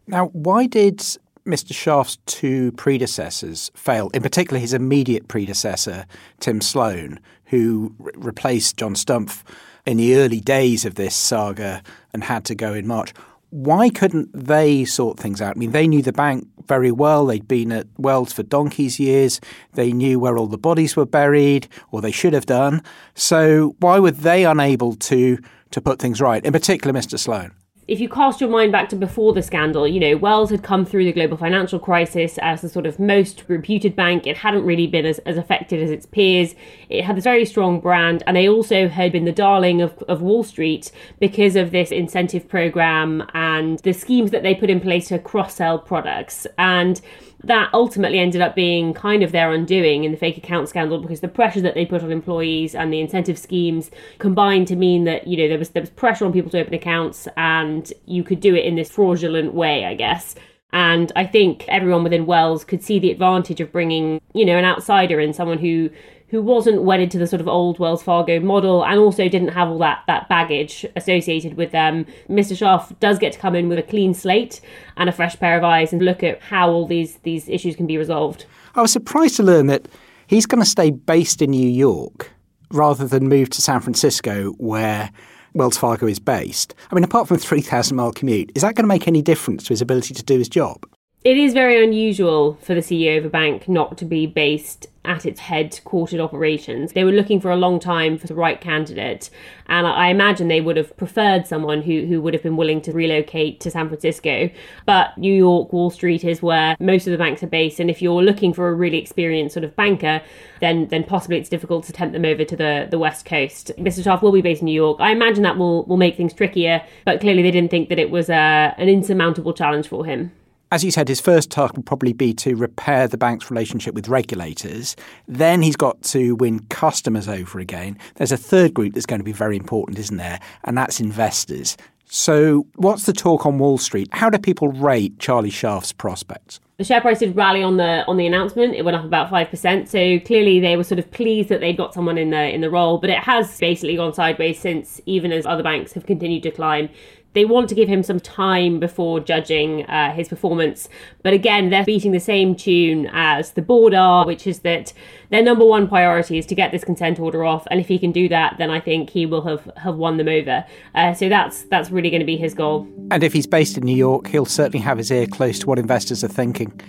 Now, 0.08 0.26
why 0.34 0.68
did 0.68 1.02
Mr. 1.46 1.74
Scharf's 1.74 2.18
two 2.26 2.72
predecessors 2.74 3.70
fail, 3.76 4.10
in 4.14 4.22
particular 4.22 4.60
his 4.60 4.74
immediate 4.74 5.28
predecessor, 5.28 6.06
Tim 6.40 6.62
Sloan, 6.62 7.20
who 7.46 7.94
re- 8.00 8.12
replaced 8.16 8.78
John 8.78 8.96
Stumpf 8.96 9.44
in 9.86 9.98
the 9.98 10.16
early 10.16 10.40
days 10.40 10.86
of 10.86 10.96
this 10.96 11.16
saga 11.16 11.84
and 12.14 12.24
had 12.24 12.46
to 12.46 12.56
go 12.56 12.74
in 12.74 12.88
March. 12.88 13.14
Why 13.50 13.90
couldn't 13.90 14.30
they 14.34 14.86
sort 14.86 15.20
things 15.20 15.42
out? 15.42 15.58
I 15.58 15.60
mean, 15.60 15.72
they 15.72 15.88
knew 15.88 16.02
the 16.02 16.14
bank 16.14 16.48
very 16.66 16.92
well. 16.92 17.26
They'd 17.26 17.48
been 17.48 17.74
at 17.74 17.88
Wells 17.98 18.32
for 18.32 18.44
donkey's 18.44 19.00
years. 19.00 19.42
They 19.74 19.92
knew 19.92 20.20
where 20.20 20.38
all 20.38 20.48
the 20.48 20.58
bodies 20.58 20.96
were 20.96 21.06
buried, 21.06 21.68
or 21.92 22.02
they 22.02 22.12
should 22.12 22.34
have 22.34 22.46
done. 22.46 22.82
So 23.16 23.76
why 23.80 24.00
were 24.00 24.12
they 24.12 24.46
unable 24.46 24.96
to 24.96 25.38
to 25.72 25.82
put 25.82 26.00
things 26.00 26.22
right? 26.22 26.44
In 26.46 26.54
particular, 26.54 26.98
Mr. 26.98 27.20
Sloan 27.20 27.52
if 27.88 28.00
you 28.00 28.08
cast 28.08 28.40
your 28.40 28.50
mind 28.50 28.72
back 28.72 28.88
to 28.90 28.96
before 28.96 29.34
the 29.34 29.42
scandal, 29.42 29.86
you 29.86 30.00
know, 30.00 30.16
Wells 30.16 30.50
had 30.50 30.64
come 30.64 30.86
through 30.86 31.04
the 31.04 31.12
global 31.12 31.36
financial 31.36 31.80
crisis 31.80 32.38
as 32.38 32.62
the 32.62 32.70
sort 32.70 32.86
of 32.86 32.98
most 32.98 33.44
reputed 33.50 33.94
bank. 33.96 34.26
It 34.26 34.38
hadn't 34.38 34.64
really 34.64 34.88
been 34.88 35.06
as, 35.06 35.20
as 35.20 35.38
affected 35.38 35.84
as 35.84 35.92
its 35.92 36.06
peers. 36.06 36.56
It 36.90 37.04
had 37.04 37.18
this 37.18 37.26
very 37.26 37.44
strong 37.44 37.82
brand, 37.82 38.24
and 38.26 38.38
they 38.38 38.48
also 38.48 38.88
had 38.88 39.12
been 39.12 39.26
the 39.26 39.34
darling 39.34 39.82
of, 39.82 40.02
of 40.08 40.22
Wall 40.22 40.44
Street 40.44 40.92
because 41.20 41.58
of 41.58 41.72
this 41.72 41.92
incentive 41.92 42.48
program 42.48 43.24
and 43.34 43.80
the 43.80 43.94
schemes 43.94 44.32
that 44.32 44.44
they 44.44 44.56
put 44.56 44.70
in 44.70 44.80
place 44.80 45.10
to 45.10 45.20
cross 45.20 45.56
sell 45.56 45.78
products. 45.78 46.48
And 46.58 47.02
that 47.44 47.70
ultimately 47.74 48.20
ended 48.20 48.42
up 48.42 48.56
being 48.56 48.94
kind 48.94 49.22
of 49.22 49.32
their 49.32 49.52
undoing 49.52 50.04
in 50.04 50.12
the 50.12 50.18
fake 50.18 50.38
account 50.38 50.70
scandal 50.70 51.00
because 51.00 51.20
the 51.20 51.28
pressure 51.28 51.62
that 51.62 51.74
they 51.74 51.86
put 51.86 52.04
on 52.04 52.12
employees 52.12 52.74
and 52.74 52.92
the 52.92 53.02
incentive 53.02 53.38
schemes 53.38 53.92
combined 54.20 54.68
to 54.68 54.76
mean 54.76 55.04
that 55.04 55.28
you 55.28 55.38
know 55.38 55.48
there 55.48 55.60
was 55.60 55.70
there 55.72 55.82
was 55.82 55.90
pressure 55.90 56.26
on 56.26 56.32
people 56.32 56.50
to 56.50 56.60
open 56.60 56.74
accounts 56.74 57.28
and 57.38 57.92
you 58.06 58.24
could 58.24 58.40
do 58.40 58.56
it 58.56 58.66
in 58.66 58.76
this 58.76 58.90
fraudulent 58.90 59.54
way, 59.54 59.86
I 59.86 59.94
guess. 59.94 60.36
And 60.72 61.12
I 61.16 61.26
think 61.26 61.66
everyone 61.68 62.04
within 62.04 62.26
Wells 62.26 62.66
could 62.66 62.84
see 62.84 62.98
the 62.98 63.12
advantage 63.12 63.62
of 63.62 63.72
bringing, 63.72 64.20
you 64.34 64.44
know, 64.44 64.58
an 64.58 64.66
outsider 64.66 65.20
in, 65.20 65.32
someone 65.32 65.60
who 65.60 65.92
who 66.34 66.42
wasn't 66.42 66.82
wedded 66.82 67.12
to 67.12 67.20
the 67.20 67.28
sort 67.28 67.40
of 67.40 67.48
old 67.48 67.78
Wells 67.78 68.02
Fargo 68.02 68.40
model 68.40 68.84
and 68.84 68.98
also 69.00 69.30
didn't 69.30 69.50
have 69.50 69.70
all 69.70 69.78
that 69.78 70.04
that 70.08 70.28
baggage 70.30 70.84
associated 70.96 71.54
with 71.54 71.72
them. 71.72 72.08
Mr. 72.28 72.58
Scharf 72.58 73.00
does 73.00 73.20
get 73.20 73.34
to 73.34 73.40
come 73.40 73.54
in 73.54 73.70
with 73.70 73.78
a 73.78 73.84
clean 73.84 74.16
slate 74.16 74.60
and 74.98 75.08
a 75.08 75.12
fresh 75.12 75.40
pair 75.40 75.56
of 75.56 75.64
eyes 75.64 75.94
and 75.94 76.02
look 76.02 76.24
at 76.24 76.42
how 76.42 76.72
all 76.72 76.88
these 76.88 77.18
these 77.18 77.48
issues 77.48 77.76
can 77.76 77.86
be 77.86 78.00
resolved. 78.00 78.48
I 78.74 78.82
was 78.82 78.92
surprised 78.92 79.36
to 79.36 79.44
learn 79.44 79.68
that 79.68 79.88
he's 80.26 80.48
going 80.48 80.60
to 80.60 80.68
stay 80.68 80.90
based 80.90 81.44
in 81.44 81.52
New 81.52 81.70
York 81.70 82.32
rather 82.72 83.06
than 83.06 83.30
move 83.30 83.52
to 83.52 83.62
San 83.62 83.82
Francisco 83.82 84.54
where 84.54 85.12
Wells 85.54 85.78
Fargo 85.78 86.08
is 86.08 86.18
based. 86.18 86.74
I 86.90 86.96
mean, 86.96 87.04
apart 87.04 87.28
from 87.28 87.38
a 87.38 87.42
3,000 87.42 87.96
mile 87.96 88.12
commute, 88.12 88.52
is 88.56 88.64
that 88.64 88.74
going 88.74 88.86
to 88.86 88.88
make 88.88 89.08
any 89.08 89.22
difference 89.22 89.66
to 89.66 89.70
his 89.70 89.82
ability 89.82 90.16
to 90.16 90.24
do 90.24 90.40
his 90.40 90.50
job? 90.50 90.84
It 91.24 91.38
is 91.38 91.54
very 91.54 91.84
unusual 91.84 92.56
for 92.56 92.74
the 92.74 92.82
CEO 92.82 93.20
of 93.20 93.26
a 93.26 93.30
bank 93.30 93.70
not 93.70 94.00
to 94.00 94.06
be 94.06 94.26
based 94.26 94.88
at 95.06 95.26
its 95.26 95.42
headquartered 95.42 96.20
operations. 96.20 96.94
They 96.94 97.04
were 97.04 97.12
looking 97.12 97.42
for 97.42 97.52
a 97.52 97.56
long 97.56 97.80
time 97.80 98.18
for 98.18 98.28
the 98.28 98.36
right 98.36 98.60
candidate, 98.60 99.30
and 99.68 99.86
I 99.86 100.08
imagine 100.10 100.48
they 100.48 100.62
would 100.62 100.78
have 100.78 100.96
preferred 100.98 101.48
someone 101.48 101.82
who, 101.82 102.06
who 102.06 102.22
would 102.22 102.34
have 102.34 102.44
been 102.44 102.58
willing 102.58 102.82
to 102.82 102.92
relocate 102.92 103.60
to 103.62 103.72
San 103.72 103.88
Francisco. 103.88 104.50
But 104.86 105.18
New 105.18 105.34
York, 105.34 105.74
Wall 105.74 105.90
Street 105.90 106.24
is 106.24 106.42
where 106.42 106.76
most 106.80 107.08
of 107.08 107.12
the 107.12 107.18
banks 107.18 107.44
are 107.44 107.48
based, 107.48 107.80
and 107.80 107.90
if 107.90 108.02
you're 108.02 108.24
looking 108.24 108.54
for 108.54 108.70
a 108.70 108.74
really 108.74 108.98
experienced 108.98 109.54
sort 109.54 109.64
of 109.64 109.76
banker, 109.76 110.22
then 110.60 110.88
then 110.88 111.04
possibly 111.04 111.38
it's 111.38 111.50
difficult 111.50 111.86
to 111.86 111.94
tempt 111.94 112.14
them 112.14 112.26
over 112.26 112.46
to 112.46 112.56
the, 112.56 112.88
the 112.90 113.00
West 113.00 113.26
Coast. 113.26 113.72
Mr. 113.78 114.04
Scharf 114.04 114.22
will 114.22 114.32
be 114.32 114.42
based 114.42 114.62
in 114.62 114.66
New 114.66 114.74
York. 114.74 114.98
I 115.00 115.12
imagine 115.12 115.44
that 115.44 115.58
will, 115.58 115.84
will 115.86 115.98
make 115.98 116.16
things 116.16 116.34
trickier, 116.34 116.84
but 117.06 117.20
clearly 117.20 117.42
they 117.42 117.52
didn't 117.52 117.72
think 117.72 117.90
that 117.90 118.00
it 118.00 118.10
was 118.10 118.30
a, 118.30 118.34
uh, 118.34 118.74
an 118.78 118.90
insurmountable 118.90 119.54
challenge 119.54 119.88
for 119.88 120.06
him 120.06 120.32
as 120.74 120.84
you 120.84 120.90
said, 120.90 121.08
his 121.08 121.22
first 121.22 121.52
task 121.52 121.76
will 121.76 121.84
probably 121.84 122.14
be 122.14 122.34
to 122.34 122.56
repair 122.56 123.08
the 123.08 123.16
bank's 123.16 123.52
relationship 123.52 123.94
with 123.94 124.08
regulators. 124.08 124.96
Then 125.28 125.62
he's 125.62 125.76
got 125.76 126.02
to 126.06 126.34
win 126.38 126.62
customers 126.70 127.28
over 127.28 127.60
again. 127.60 127.96
There's 128.16 128.32
a 128.32 128.38
third 128.38 128.74
group 128.74 128.96
that's 128.96 129.06
going 129.06 129.20
to 129.20 129.24
be 129.24 129.34
very 129.34 129.56
important, 129.56 130.00
isn't 130.00 130.18
there? 130.18 130.40
And 130.64 130.76
that's 130.76 131.00
investors. 131.00 131.78
So, 132.06 132.66
what's 132.76 133.06
the 133.06 133.14
talk 133.14 133.46
on 133.46 133.60
Wall 133.60 133.78
Street? 133.78 134.10
How 134.14 134.32
do 134.32 134.40
people 134.40 134.70
rate 134.70 135.20
Charlie 135.20 135.52
Scharf's 135.52 135.94
prospects? 135.94 136.60
The 136.78 136.84
share 136.84 137.02
price 137.02 137.20
did 137.20 137.36
rally 137.36 137.62
on 137.62 137.78
the 137.78 138.04
on 138.08 138.18
the 138.18 138.26
announcement. 138.26 138.74
It 138.74 138.84
went 138.84 138.98
up 138.98 139.06
about 139.06 139.30
five 139.30 139.50
percent. 139.50 139.90
So 139.90 140.20
clearly 140.22 140.60
they 140.60 140.76
were 140.76 140.84
sort 140.84 140.98
of 140.98 141.10
pleased 141.12 141.50
that 141.50 141.60
they'd 141.60 141.78
got 141.78 141.94
someone 141.94 142.18
in 142.18 142.32
the 142.32 142.52
in 142.52 142.62
the 142.62 142.70
role. 142.72 142.98
But 142.98 143.12
it 143.12 143.20
has 143.20 143.60
basically 143.60 143.96
gone 143.96 144.14
sideways 144.14 144.60
since, 144.60 145.00
even 145.06 145.32
as 145.32 145.46
other 145.46 145.62
banks 145.62 145.94
have 145.94 146.08
continued 146.08 146.42
to 146.44 146.52
climb 146.52 146.90
they 147.34 147.46
want 147.46 147.70
to 147.70 147.76
give 147.76 147.90
him 147.90 148.04
some 148.04 148.20
time 148.20 148.80
before 148.80 149.20
judging 149.20 149.86
uh, 149.86 150.12
his 150.14 150.28
performance. 150.28 150.90
But 151.24 151.34
again, 151.34 151.70
they're 151.70 151.84
beating 151.84 152.12
the 152.12 152.20
same 152.20 152.56
tune 152.56 153.10
as 153.12 153.52
the 153.52 153.62
board 153.62 153.94
are, 153.94 154.26
which 154.26 154.48
is 154.48 154.60
that 154.60 154.94
their 155.30 155.44
number 155.44 155.66
one 155.66 155.88
priority 155.88 156.38
is 156.38 156.46
to 156.48 156.56
get 156.56 156.72
this 156.72 156.84
consent 156.84 157.20
order 157.20 157.44
off. 157.44 157.68
And 157.72 157.80
if 157.80 157.88
he 157.88 157.98
can 157.98 158.12
do 158.12 158.30
that, 158.30 158.56
then 158.58 158.70
I 158.70 158.80
think 158.80 159.10
he 159.10 159.26
will 159.26 159.42
have, 159.42 159.70
have 159.78 159.96
won 159.96 160.18
them 160.18 160.28
over. 160.28 160.66
Uh, 160.96 161.14
so 161.14 161.30
that's 161.30 161.64
that's 161.64 161.90
really 161.90 162.10
going 162.10 162.22
to 162.22 162.26
be 162.26 162.38
his 162.38 162.54
goal. 162.54 162.88
And 163.12 163.24
if 163.24 163.34
he's 163.34 163.48
based 163.48 163.78
in 163.78 163.84
New 163.84 163.96
York, 163.96 164.28
he'll 164.28 164.46
certainly 164.46 164.80
have 164.80 164.98
his 164.98 165.12
ear 165.12 165.28
close 165.28 165.60
to 165.60 165.68
what 165.68 165.80
investors 165.80 166.24
are 166.24 166.28
thinking. 166.30 166.80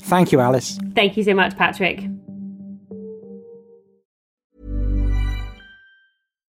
Thank 0.00 0.32
you, 0.32 0.40
Alice. 0.40 0.78
Thank 0.94 1.16
you 1.16 1.24
so 1.24 1.34
much, 1.34 1.56
Patrick. 1.56 2.06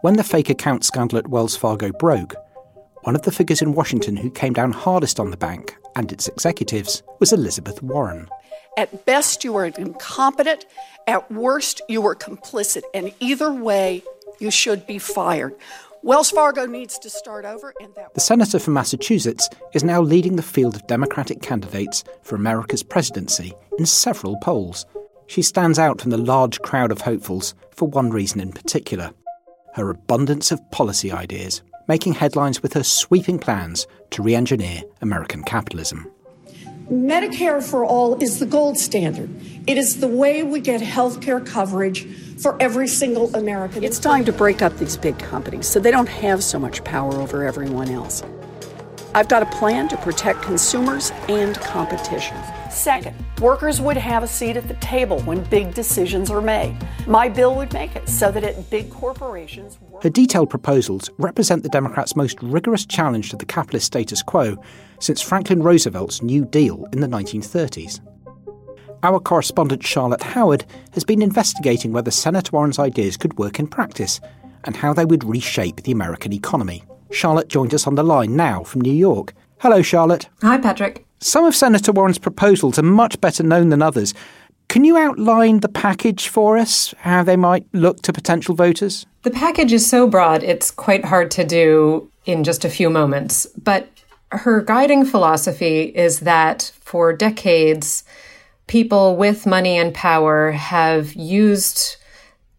When 0.00 0.14
the 0.14 0.22
fake 0.22 0.48
account 0.48 0.84
scandal 0.84 1.18
at 1.18 1.26
Wells 1.26 1.56
Fargo 1.56 1.90
broke, 1.90 2.36
one 3.02 3.16
of 3.16 3.22
the 3.22 3.32
figures 3.32 3.60
in 3.60 3.74
Washington 3.74 4.16
who 4.16 4.30
came 4.30 4.52
down 4.52 4.70
hardest 4.70 5.18
on 5.18 5.32
the 5.32 5.36
bank 5.36 5.76
and 5.96 6.12
its 6.12 6.28
executives 6.28 7.02
was 7.18 7.32
Elizabeth 7.32 7.82
Warren. 7.82 8.28
At 8.76 9.06
best, 9.06 9.42
you 9.42 9.52
were 9.52 9.64
incompetent. 9.64 10.66
At 11.08 11.28
worst, 11.32 11.82
you 11.88 12.00
were 12.00 12.14
complicit. 12.14 12.82
And 12.94 13.12
either 13.18 13.52
way, 13.52 14.04
you 14.38 14.52
should 14.52 14.86
be 14.86 15.00
fired. 15.00 15.56
Wells 16.04 16.30
Fargo 16.30 16.64
needs 16.64 16.96
to 17.00 17.10
start 17.10 17.44
over. 17.44 17.74
And 17.80 17.92
that- 17.96 18.14
the 18.14 18.20
senator 18.20 18.60
from 18.60 18.74
Massachusetts 18.74 19.48
is 19.74 19.82
now 19.82 20.00
leading 20.00 20.36
the 20.36 20.42
field 20.42 20.76
of 20.76 20.86
Democratic 20.86 21.42
candidates 21.42 22.04
for 22.22 22.36
America's 22.36 22.84
presidency 22.84 23.52
in 23.80 23.86
several 23.86 24.36
polls. 24.42 24.86
She 25.26 25.42
stands 25.42 25.76
out 25.76 26.00
from 26.00 26.12
the 26.12 26.18
large 26.18 26.60
crowd 26.60 26.92
of 26.92 27.00
hopefuls 27.00 27.56
for 27.74 27.88
one 27.88 28.10
reason 28.10 28.38
in 28.38 28.52
particular 28.52 29.10
her 29.78 29.90
abundance 29.90 30.52
of 30.52 30.70
policy 30.70 31.10
ideas, 31.10 31.62
making 31.86 32.12
headlines 32.12 32.62
with 32.62 32.74
her 32.74 32.82
sweeping 32.82 33.38
plans 33.38 33.86
to 34.10 34.22
re 34.22 34.34
engineer 34.34 34.82
American 35.00 35.42
capitalism. 35.42 36.10
Medicare 36.90 37.62
for 37.62 37.84
all 37.84 38.20
is 38.22 38.38
the 38.38 38.46
gold 38.46 38.78
standard. 38.78 39.28
It 39.66 39.76
is 39.76 40.00
the 40.00 40.08
way 40.08 40.42
we 40.42 40.60
get 40.60 40.80
health 40.80 41.20
care 41.20 41.38
coverage 41.38 42.06
for 42.38 42.56
every 42.60 42.88
single 42.88 43.34
American. 43.36 43.84
It's 43.84 43.98
time 43.98 44.24
to 44.24 44.32
break 44.32 44.62
up 44.62 44.76
these 44.78 44.96
big 44.96 45.18
companies 45.18 45.68
so 45.68 45.80
they 45.80 45.90
don't 45.90 46.08
have 46.08 46.42
so 46.42 46.58
much 46.58 46.82
power 46.84 47.12
over 47.14 47.46
everyone 47.46 47.90
else. 47.90 48.22
I've 49.14 49.28
got 49.28 49.42
a 49.42 49.46
plan 49.46 49.88
to 49.88 49.96
protect 49.98 50.42
consumers 50.42 51.10
and 51.28 51.56
competition. 51.60 52.36
Second, 52.70 53.16
workers 53.40 53.80
would 53.80 53.96
have 53.96 54.22
a 54.22 54.26
seat 54.26 54.56
at 54.56 54.68
the 54.68 54.74
table 54.74 55.20
when 55.22 55.42
big 55.44 55.74
decisions 55.74 56.30
are 56.30 56.40
made. 56.40 56.76
My 57.06 57.28
bill 57.28 57.54
would 57.56 57.72
make 57.72 57.96
it 57.96 58.08
so 58.08 58.30
that 58.30 58.44
at 58.44 58.70
big 58.70 58.90
corporations. 58.90 59.78
Her 60.02 60.10
detailed 60.10 60.50
proposals 60.50 61.10
represent 61.18 61.62
the 61.62 61.68
Democrats' 61.68 62.16
most 62.16 62.42
rigorous 62.42 62.86
challenge 62.86 63.30
to 63.30 63.36
the 63.36 63.46
capitalist 63.46 63.86
status 63.86 64.22
quo 64.22 64.56
since 65.00 65.20
Franklin 65.20 65.62
Roosevelt's 65.62 66.22
New 66.22 66.44
Deal 66.44 66.86
in 66.92 67.00
the 67.00 67.06
1930s. 67.06 68.00
Our 69.02 69.20
correspondent 69.20 69.86
Charlotte 69.86 70.22
Howard 70.22 70.64
has 70.92 71.04
been 71.04 71.22
investigating 71.22 71.92
whether 71.92 72.10
Senator 72.10 72.50
Warren's 72.52 72.78
ideas 72.78 73.16
could 73.16 73.38
work 73.38 73.58
in 73.58 73.68
practice 73.68 74.20
and 74.64 74.76
how 74.76 74.92
they 74.92 75.04
would 75.04 75.24
reshape 75.24 75.82
the 75.82 75.92
American 75.92 76.32
economy. 76.32 76.82
Charlotte 77.10 77.48
joins 77.48 77.72
us 77.72 77.86
on 77.86 77.94
the 77.94 78.02
line 78.02 78.36
now 78.36 78.64
from 78.64 78.82
New 78.82 78.92
York. 78.92 79.34
Hello, 79.60 79.82
Charlotte. 79.82 80.28
Hi, 80.42 80.58
Patrick. 80.58 81.07
Some 81.20 81.44
of 81.44 81.54
Senator 81.54 81.90
Warren's 81.90 82.18
proposals 82.18 82.78
are 82.78 82.82
much 82.82 83.20
better 83.20 83.42
known 83.42 83.70
than 83.70 83.82
others. 83.82 84.14
Can 84.68 84.84
you 84.84 84.96
outline 84.96 85.60
the 85.60 85.68
package 85.68 86.28
for 86.28 86.56
us, 86.56 86.94
how 86.98 87.24
they 87.24 87.36
might 87.36 87.66
look 87.72 88.02
to 88.02 88.12
potential 88.12 88.54
voters? 88.54 89.06
The 89.22 89.30
package 89.30 89.72
is 89.72 89.88
so 89.88 90.06
broad, 90.06 90.44
it's 90.44 90.70
quite 90.70 91.04
hard 91.04 91.30
to 91.32 91.44
do 91.44 92.10
in 92.24 92.44
just 92.44 92.64
a 92.64 92.70
few 92.70 92.88
moments. 92.88 93.46
But 93.56 93.88
her 94.30 94.60
guiding 94.60 95.06
philosophy 95.06 95.84
is 95.84 96.20
that 96.20 96.70
for 96.80 97.12
decades, 97.12 98.04
people 98.66 99.16
with 99.16 99.46
money 99.46 99.76
and 99.78 99.94
power 99.94 100.52
have 100.52 101.14
used 101.14 101.96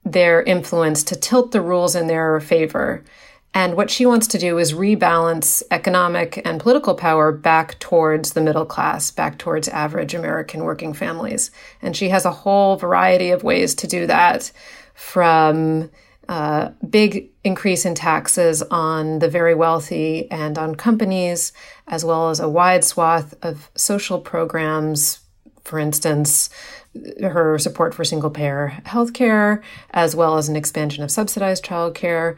their 0.03 0.41
influence 0.41 1.03
to 1.03 1.15
tilt 1.15 1.51
the 1.51 1.61
rules 1.61 1.95
in 1.95 2.07
their 2.07 2.39
favor. 2.39 3.03
And 3.53 3.75
what 3.75 3.89
she 3.89 4.05
wants 4.05 4.27
to 4.27 4.37
do 4.37 4.59
is 4.59 4.73
rebalance 4.73 5.63
economic 5.71 6.41
and 6.45 6.59
political 6.59 6.93
power 6.93 7.31
back 7.31 7.79
towards 7.79 8.33
the 8.33 8.41
middle 8.41 8.65
class, 8.65 9.09
back 9.09 9.37
towards 9.39 9.67
average 9.67 10.13
American 10.13 10.63
working 10.63 10.93
families. 10.93 11.49
And 11.81 11.95
she 11.95 12.09
has 12.09 12.25
a 12.25 12.31
whole 12.31 12.75
variety 12.75 13.31
of 13.31 13.43
ways 13.43 13.73
to 13.75 13.87
do 13.87 14.05
that 14.07 14.51
from 14.93 15.89
uh, 16.27 16.69
big 16.87 17.31
increase 17.43 17.85
in 17.85 17.95
taxes 17.95 18.61
on 18.69 19.17
the 19.17 19.29
very 19.29 19.55
wealthy 19.55 20.29
and 20.29 20.59
on 20.59 20.75
companies, 20.75 21.51
as 21.87 22.05
well 22.05 22.29
as 22.29 22.39
a 22.39 22.47
wide 22.47 22.83
swath 22.83 23.33
of 23.41 23.71
social 23.73 24.19
programs. 24.19 25.21
For 25.63 25.79
instance, 25.79 26.51
her 27.21 27.57
support 27.57 27.95
for 27.95 28.03
single 28.03 28.29
payer 28.29 28.73
healthcare, 28.85 29.63
as 29.91 30.15
well 30.15 30.37
as 30.37 30.49
an 30.49 30.55
expansion 30.55 31.03
of 31.03 31.09
subsidized 31.09 31.65
childcare, 31.65 32.37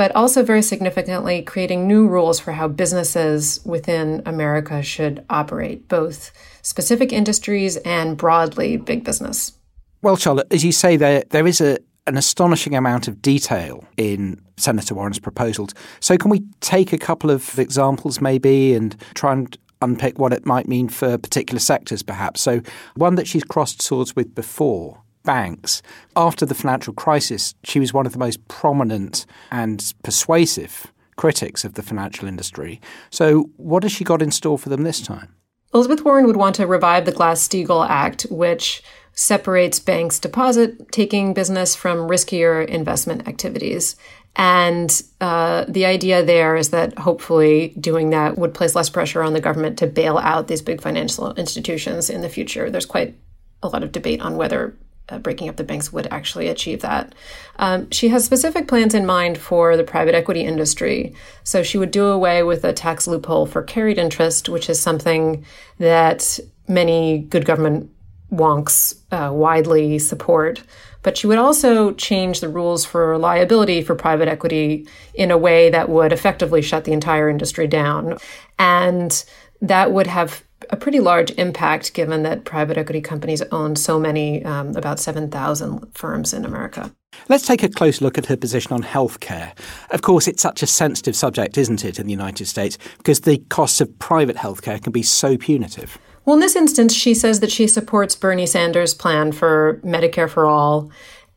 but 0.00 0.16
also 0.16 0.42
very 0.42 0.62
significantly 0.62 1.42
creating 1.42 1.86
new 1.86 2.08
rules 2.08 2.40
for 2.40 2.52
how 2.52 2.66
businesses 2.66 3.60
within 3.66 4.22
America 4.24 4.82
should 4.82 5.22
operate, 5.28 5.88
both 5.88 6.32
specific 6.62 7.12
industries 7.12 7.76
and 7.84 8.16
broadly 8.16 8.78
big 8.78 9.04
business. 9.04 9.52
Well, 10.00 10.16
Charlotte, 10.16 10.50
as 10.50 10.64
you 10.64 10.72
say, 10.72 10.96
there 10.96 11.24
there 11.28 11.46
is 11.46 11.60
a 11.60 11.76
an 12.06 12.16
astonishing 12.16 12.74
amount 12.74 13.08
of 13.08 13.20
detail 13.20 13.84
in 13.98 14.40
Senator 14.56 14.94
Warren's 14.94 15.18
proposals. 15.18 15.74
So, 16.00 16.16
can 16.16 16.30
we 16.30 16.46
take 16.62 16.94
a 16.94 16.98
couple 16.98 17.28
of 17.28 17.58
examples, 17.58 18.22
maybe, 18.22 18.72
and 18.72 18.96
try 19.12 19.34
and 19.34 19.54
unpick 19.82 20.18
what 20.18 20.32
it 20.32 20.46
might 20.46 20.66
mean 20.66 20.88
for 20.88 21.18
particular 21.18 21.60
sectors, 21.60 22.02
perhaps? 22.02 22.40
So, 22.40 22.62
one 22.96 23.16
that 23.16 23.28
she's 23.28 23.44
crossed 23.44 23.82
swords 23.82 24.16
with 24.16 24.34
before 24.34 25.02
banks. 25.24 25.82
After 26.16 26.46
the 26.46 26.54
financial 26.54 26.92
crisis, 26.92 27.54
she 27.64 27.80
was 27.80 27.92
one 27.92 28.06
of 28.06 28.12
the 28.12 28.18
most 28.18 28.46
prominent 28.48 29.26
and 29.50 29.92
persuasive 30.02 30.92
critics 31.16 31.64
of 31.64 31.74
the 31.74 31.82
financial 31.82 32.26
industry. 32.26 32.80
So, 33.10 33.50
what 33.56 33.82
has 33.82 33.92
she 33.92 34.04
got 34.04 34.22
in 34.22 34.30
store 34.30 34.58
for 34.58 34.68
them 34.68 34.82
this 34.82 35.00
time? 35.00 35.34
Elizabeth 35.72 36.04
Warren 36.04 36.26
would 36.26 36.36
want 36.36 36.56
to 36.56 36.66
revive 36.66 37.04
the 37.04 37.12
Glass 37.12 37.46
Steagall 37.46 37.88
Act, 37.88 38.22
which 38.30 38.82
separates 39.12 39.78
banks' 39.78 40.18
deposit 40.18 40.90
taking 40.92 41.34
business 41.34 41.76
from 41.76 42.08
riskier 42.08 42.66
investment 42.66 43.28
activities. 43.28 43.96
And 44.36 45.02
uh, 45.20 45.64
the 45.68 45.84
idea 45.84 46.24
there 46.24 46.56
is 46.56 46.70
that 46.70 46.98
hopefully 46.98 47.74
doing 47.78 48.10
that 48.10 48.38
would 48.38 48.54
place 48.54 48.74
less 48.74 48.88
pressure 48.88 49.22
on 49.22 49.32
the 49.32 49.40
government 49.40 49.78
to 49.78 49.86
bail 49.86 50.18
out 50.18 50.48
these 50.48 50.62
big 50.62 50.80
financial 50.80 51.34
institutions 51.34 52.08
in 52.08 52.22
the 52.22 52.28
future. 52.28 52.70
There's 52.70 52.86
quite 52.86 53.16
a 53.62 53.68
lot 53.68 53.82
of 53.82 53.92
debate 53.92 54.20
on 54.20 54.36
whether 54.36 54.76
uh, 55.10 55.18
breaking 55.18 55.48
up 55.48 55.56
the 55.56 55.64
banks 55.64 55.92
would 55.92 56.06
actually 56.10 56.48
achieve 56.48 56.80
that. 56.82 57.14
Um, 57.56 57.90
she 57.90 58.08
has 58.08 58.24
specific 58.24 58.68
plans 58.68 58.94
in 58.94 59.04
mind 59.06 59.38
for 59.38 59.76
the 59.76 59.84
private 59.84 60.14
equity 60.14 60.42
industry. 60.42 61.14
So 61.44 61.62
she 61.62 61.78
would 61.78 61.90
do 61.90 62.06
away 62.06 62.42
with 62.42 62.64
a 62.64 62.72
tax 62.72 63.06
loophole 63.06 63.46
for 63.46 63.62
carried 63.62 63.98
interest, 63.98 64.48
which 64.48 64.70
is 64.70 64.80
something 64.80 65.44
that 65.78 66.38
many 66.68 67.18
good 67.18 67.44
government 67.44 67.90
wonks 68.32 68.96
uh, 69.10 69.32
widely 69.32 69.98
support. 69.98 70.62
But 71.02 71.16
she 71.16 71.26
would 71.26 71.38
also 71.38 71.92
change 71.92 72.40
the 72.40 72.48
rules 72.48 72.84
for 72.84 73.16
liability 73.16 73.82
for 73.82 73.94
private 73.94 74.28
equity 74.28 74.86
in 75.14 75.30
a 75.30 75.38
way 75.38 75.70
that 75.70 75.88
would 75.88 76.12
effectively 76.12 76.62
shut 76.62 76.84
the 76.84 76.92
entire 76.92 77.28
industry 77.28 77.66
down. 77.66 78.18
And 78.58 79.24
that 79.62 79.92
would 79.92 80.06
have 80.06 80.42
a 80.70 80.76
pretty 80.76 81.00
large 81.00 81.30
impact 81.32 81.94
given 81.94 82.22
that 82.24 82.44
private 82.44 82.76
equity 82.76 83.00
companies 83.00 83.42
own 83.50 83.76
so 83.76 83.98
many, 83.98 84.44
um, 84.44 84.76
about 84.76 85.00
7,000 85.00 85.86
firms 85.94 86.32
in 86.34 86.44
America. 86.44 86.92
Let's 87.28 87.46
take 87.46 87.62
a 87.62 87.68
close 87.68 88.00
look 88.00 88.18
at 88.18 88.26
her 88.26 88.36
position 88.36 88.72
on 88.72 88.82
healthcare. 88.82 89.52
Of 89.90 90.02
course, 90.02 90.28
it's 90.28 90.42
such 90.42 90.62
a 90.62 90.66
sensitive 90.66 91.16
subject, 91.16 91.58
isn't 91.58 91.84
it, 91.84 91.98
in 91.98 92.06
the 92.06 92.12
United 92.12 92.46
States, 92.46 92.78
because 92.98 93.20
the 93.20 93.38
costs 93.48 93.80
of 93.80 93.98
private 93.98 94.36
healthcare 94.36 94.82
can 94.82 94.92
be 94.92 95.02
so 95.02 95.36
punitive. 95.36 95.98
Well, 96.24 96.34
in 96.34 96.40
this 96.40 96.56
instance, 96.56 96.94
she 96.94 97.14
says 97.14 97.40
that 97.40 97.50
she 97.50 97.66
supports 97.66 98.14
Bernie 98.14 98.46
Sanders' 98.46 98.94
plan 98.94 99.32
for 99.32 99.80
Medicare 99.82 100.28
for 100.28 100.46
all. 100.46 100.90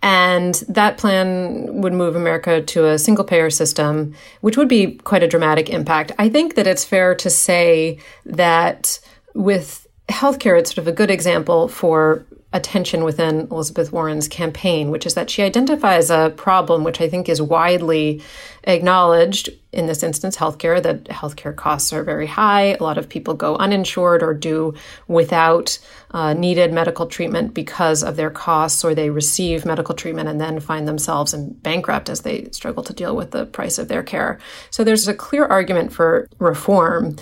And 0.04 0.56
that 0.68 0.98
plan 0.98 1.82
would 1.82 1.94
move 1.94 2.18
America 2.18 2.62
to 2.62 2.88
a 2.90 3.00
single 3.00 3.24
payer 3.24 3.50
system, 3.50 4.14
which 4.42 4.58
would 4.58 4.68
be 4.68 4.96
quite 4.96 5.24
a 5.24 5.30
dramatic 5.30 5.70
impact. 5.70 6.12
I 6.20 6.28
think 6.28 6.56
that 6.56 6.68
it's 6.68 6.84
fair 6.84 7.16
to 7.16 7.30
say 7.30 8.00
that 8.26 9.00
with 9.34 9.88
healthcare, 10.10 10.60
it's 10.60 10.74
sort 10.74 10.80
of 10.80 10.88
a 10.88 10.92
good 10.92 11.12
example 11.12 11.68
for 11.68 12.26
attention 12.54 13.04
within 13.04 13.48
Elizabeth 13.50 13.92
Warren's 13.92 14.28
campaign, 14.28 14.92
which 14.92 15.06
is 15.06 15.16
that 15.16 15.30
she 15.30 15.42
identifies 15.42 16.12
a 16.12 16.32
problem 16.38 16.84
which 16.84 17.02
I 17.02 17.10
think 17.10 17.28
is 17.28 17.42
widely 17.42 18.22
acknowledged 18.66 19.50
in 19.74 19.88
this 19.88 20.04
instance, 20.04 20.38
healthcare, 20.38 20.82
that 20.82 21.06
healthcare 21.06 21.56
costs 21.56 21.92
are 21.92 22.04
very 22.04 22.28
high. 22.28 22.76
A 22.76 22.84
lot 22.84 23.00
of 23.00 23.10
people 23.10 23.34
go 23.34 23.56
uninsured 23.56 24.22
or 24.22 24.34
do 24.34 24.76
without 25.08 25.80
uh, 26.12 26.34
needed 26.34 26.72
medical 26.72 27.08
treatment 27.08 27.56
because 27.56 28.04
of 28.04 28.16
their 28.16 28.30
costs, 28.30 28.84
or 28.86 28.94
they 28.94 29.10
receive 29.10 29.66
medical 29.66 29.96
treatment 29.96 30.30
and 30.30 30.40
then 30.40 30.60
find 30.60 30.88
themselves 30.88 31.34
in 31.34 31.54
bankrupt 31.54 32.08
as 32.08 32.22
they 32.22 32.48
struggle 32.52 32.84
to 32.84 32.94
deal 32.94 33.16
with 33.16 33.32
the 33.32 33.48
price 33.48 33.80
of 33.80 33.88
their 33.88 34.04
care. 34.04 34.40
So 34.70 34.84
there's 34.84 35.08
a 35.08 35.14
clear 35.14 35.46
argument 35.46 35.92
for 35.92 36.30
reform 36.38 37.16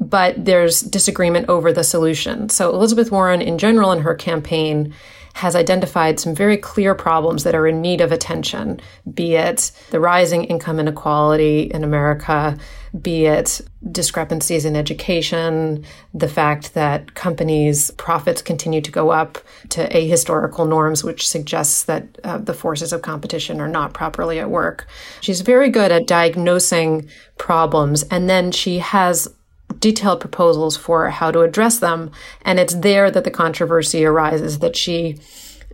but 0.00 0.44
there's 0.44 0.80
disagreement 0.80 1.48
over 1.48 1.72
the 1.72 1.84
solution. 1.84 2.48
So 2.48 2.70
Elizabeth 2.70 3.10
Warren, 3.10 3.42
in 3.42 3.58
general, 3.58 3.92
in 3.92 4.00
her 4.00 4.14
campaign, 4.14 4.94
has 5.34 5.54
identified 5.54 6.18
some 6.18 6.34
very 6.34 6.56
clear 6.56 6.96
problems 6.96 7.44
that 7.44 7.54
are 7.54 7.68
in 7.68 7.80
need 7.80 8.00
of 8.00 8.10
attention, 8.10 8.80
be 9.14 9.36
it 9.36 9.70
the 9.90 10.00
rising 10.00 10.42
income 10.44 10.80
inequality 10.80 11.62
in 11.62 11.84
America, 11.84 12.58
be 13.00 13.26
it 13.26 13.60
discrepancies 13.92 14.64
in 14.64 14.74
education, 14.74 15.84
the 16.12 16.28
fact 16.28 16.74
that 16.74 17.14
companies' 17.14 17.92
profits 17.92 18.42
continue 18.42 18.80
to 18.80 18.90
go 18.90 19.10
up 19.10 19.38
to 19.68 19.88
ahistorical 19.90 20.68
norms, 20.68 21.04
which 21.04 21.28
suggests 21.28 21.84
that 21.84 22.18
uh, 22.24 22.38
the 22.38 22.54
forces 22.54 22.92
of 22.92 23.02
competition 23.02 23.60
are 23.60 23.68
not 23.68 23.94
properly 23.94 24.40
at 24.40 24.50
work. 24.50 24.88
She's 25.20 25.42
very 25.42 25.70
good 25.70 25.92
at 25.92 26.08
diagnosing 26.08 27.08
problems, 27.36 28.02
and 28.10 28.28
then 28.28 28.50
she 28.50 28.78
has 28.78 29.28
detailed 29.80 30.20
proposals 30.20 30.76
for 30.76 31.10
how 31.10 31.30
to 31.30 31.40
address 31.40 31.78
them. 31.78 32.10
And 32.42 32.58
it's 32.58 32.74
there 32.74 33.10
that 33.10 33.24
the 33.24 33.30
controversy 33.30 34.04
arises 34.04 34.58
that 34.60 34.76
she 34.76 35.18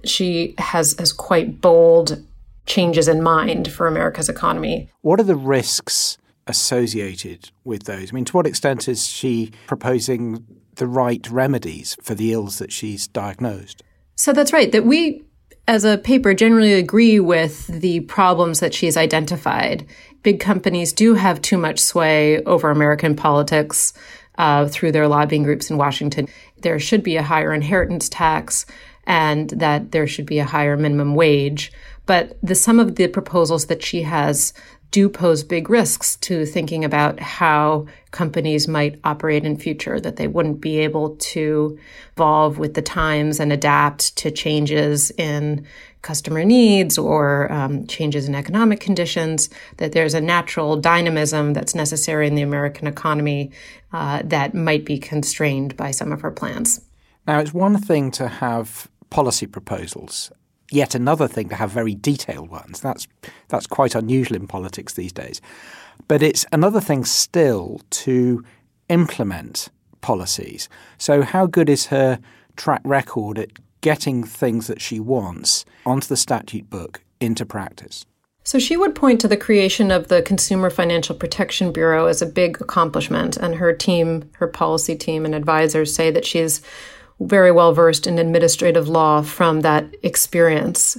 she 0.05 0.55
has 0.59 0.95
has 0.99 1.13
quite 1.13 1.61
bold 1.61 2.23
changes 2.67 3.09
in 3.09 3.23
mind 3.23 3.71
for 3.71 3.87
America's 3.87 4.29
economy. 4.29 4.89
What 5.03 5.21
are 5.21 5.25
the 5.25 5.37
risks 5.37 6.19
associated 6.47 7.51
with 7.65 7.85
those? 7.85 8.11
I 8.11 8.15
mean, 8.15 8.25
to 8.27 8.37
what 8.37 8.47
extent 8.47 8.89
is 8.89 9.07
she 9.07 9.53
proposing 9.67 10.47
the 10.77 10.87
right 10.87 11.27
remedies 11.31 11.97
for 12.03 12.15
the 12.15 12.33
ills 12.33 12.59
that 12.59 12.73
she's 12.73 13.07
diagnosed? 13.07 13.83
So 14.17 14.33
that's 14.33 14.53
right. 14.53 14.71
That 14.73 14.85
we 14.85 15.25
as 15.67 15.85
a 15.85 15.99
paper 15.99 16.35
generally 16.35 16.75
agree 16.75 17.19
with 17.21 17.67
the 17.69 18.01
problems 18.01 18.61
that 18.61 18.75
she's 18.75 18.97
identified 18.97 19.87
big 20.23 20.41
companies 20.41 20.93
do 20.93 21.15
have 21.15 21.43
too 21.43 21.59
much 21.59 21.79
sway 21.79 22.43
over 22.45 22.71
American 22.71 23.15
politics. 23.15 23.93
uh, 24.39 24.67
through 24.69 24.93
their 24.93 25.09
lobbying 25.09 25.43
groups 25.43 25.71
in 25.71 25.77
Washington. 25.77 26.29
There 26.59 26.79
should 26.79 27.03
be 27.03 27.17
a 27.17 27.23
higher 27.23 27.53
inheritance 27.53 28.09
tax 28.09 28.67
and 29.07 29.51
that 29.51 29.93
there 29.93 30.07
should 30.07 30.27
be 30.27 30.39
a 30.39 30.45
higher 30.45 30.77
minimum 30.77 31.15
wage. 31.15 31.73
But 32.07 32.37
the, 32.43 32.55
some 32.55 32.81
of 32.81 32.97
the 32.97 33.09
proposals 33.09 33.67
that 33.67 33.83
she 33.83 34.03
has 34.03 34.53
do 34.95 35.09
pose 35.09 35.43
big 35.43 35.69
risks 35.69 36.15
to 36.15 36.47
thinking 36.47 36.85
about 36.85 37.19
how 37.19 37.85
companies 38.13 38.69
might 38.69 39.01
operate 39.03 39.45
in 39.45 39.57
future 39.57 39.99
that 39.99 40.15
they 40.15 40.29
wouldn't 40.29 40.61
be 40.61 40.79
able 40.79 41.17
to 41.17 41.77
evolve 42.13 42.59
with 42.59 42.75
the 42.75 42.81
times 42.81 43.41
and 43.41 43.53
adapt 43.53 44.15
to 44.17 44.31
changes 44.31 45.11
in 45.19 45.67
customer 46.03 46.45
needs 46.45 46.97
or 46.97 47.51
um, 47.51 47.85
changes 47.89 48.29
in 48.29 48.37
economic 48.37 48.79
conditions 48.79 49.51
that 49.79 49.91
there's 49.91 50.15
a 50.15 50.21
natural 50.21 50.77
dynamism 50.77 51.55
that's 51.55 51.75
necessary 51.75 52.29
in 52.29 52.37
the 52.37 52.43
american 52.43 52.87
economy 52.87 53.51
uh, 53.93 54.23
that 54.25 54.55
might 54.55 54.85
be 54.85 54.97
constrained 54.97 55.77
by 55.77 55.91
some 55.91 56.13
of 56.13 56.21
her 56.21 56.31
plans. 56.31 56.81
Now 57.27 57.41
it's 57.41 57.53
one 57.53 57.79
thing 57.79 58.13
to 58.13 58.29
have 58.29 58.89
policy 59.11 59.49
proposals 59.49 60.31
yet 60.71 60.95
another 60.95 61.29
thing 61.29 61.49
to 61.49 61.55
have 61.55 61.71
very 61.71 61.95
detailed 61.95 62.51
ones. 62.51 62.81
That's 62.81 63.07
that's 63.49 63.67
quite 63.67 63.95
unusual 63.95 64.37
in 64.37 64.47
politics 64.47 64.95
these 64.95 65.13
days. 65.13 65.41
But 66.09 66.23
it's 66.23 66.45
another 66.53 66.81
thing 66.81 67.05
still 67.05 67.81
to 67.91 68.45
implement 68.89 69.69
policies. 70.01 70.69
So 70.99 71.23
how 71.23 71.47
good 71.47 71.71
is 71.71 71.87
her 71.87 72.19
track 72.57 72.83
record 72.85 73.39
at 73.39 73.51
getting 73.81 74.25
things 74.25 74.67
that 74.67 74.81
she 74.81 75.01
wants 75.01 75.65
onto 75.87 76.09
the 76.09 76.17
statute 76.17 76.69
book 76.69 77.03
into 77.21 77.47
practice? 77.47 78.05
So 78.47 78.59
she 78.59 78.77
would 78.77 78.95
point 78.95 79.23
to 79.23 79.29
the 79.29 79.39
creation 79.39 79.91
of 79.91 80.09
the 80.09 80.21
Consumer 80.21 80.69
Financial 80.69 81.17
Protection 81.17 81.73
Bureau 81.73 82.07
as 82.07 82.21
a 82.21 82.27
big 82.27 82.61
accomplishment, 82.61 83.39
and 83.39 83.55
her 83.55 83.73
team, 83.73 84.31
her 84.35 84.47
policy 84.47 84.95
team 84.95 85.25
and 85.25 85.35
advisors 85.35 85.95
say 85.95 86.11
that 86.11 86.27
she's 86.27 86.61
very 87.21 87.53
well 87.53 87.73
versed 87.73 88.07
in 88.07 88.19
administrative 88.19 88.89
law 88.89 89.23
from 89.23 89.61
that 89.61 89.87
experience. 90.03 90.99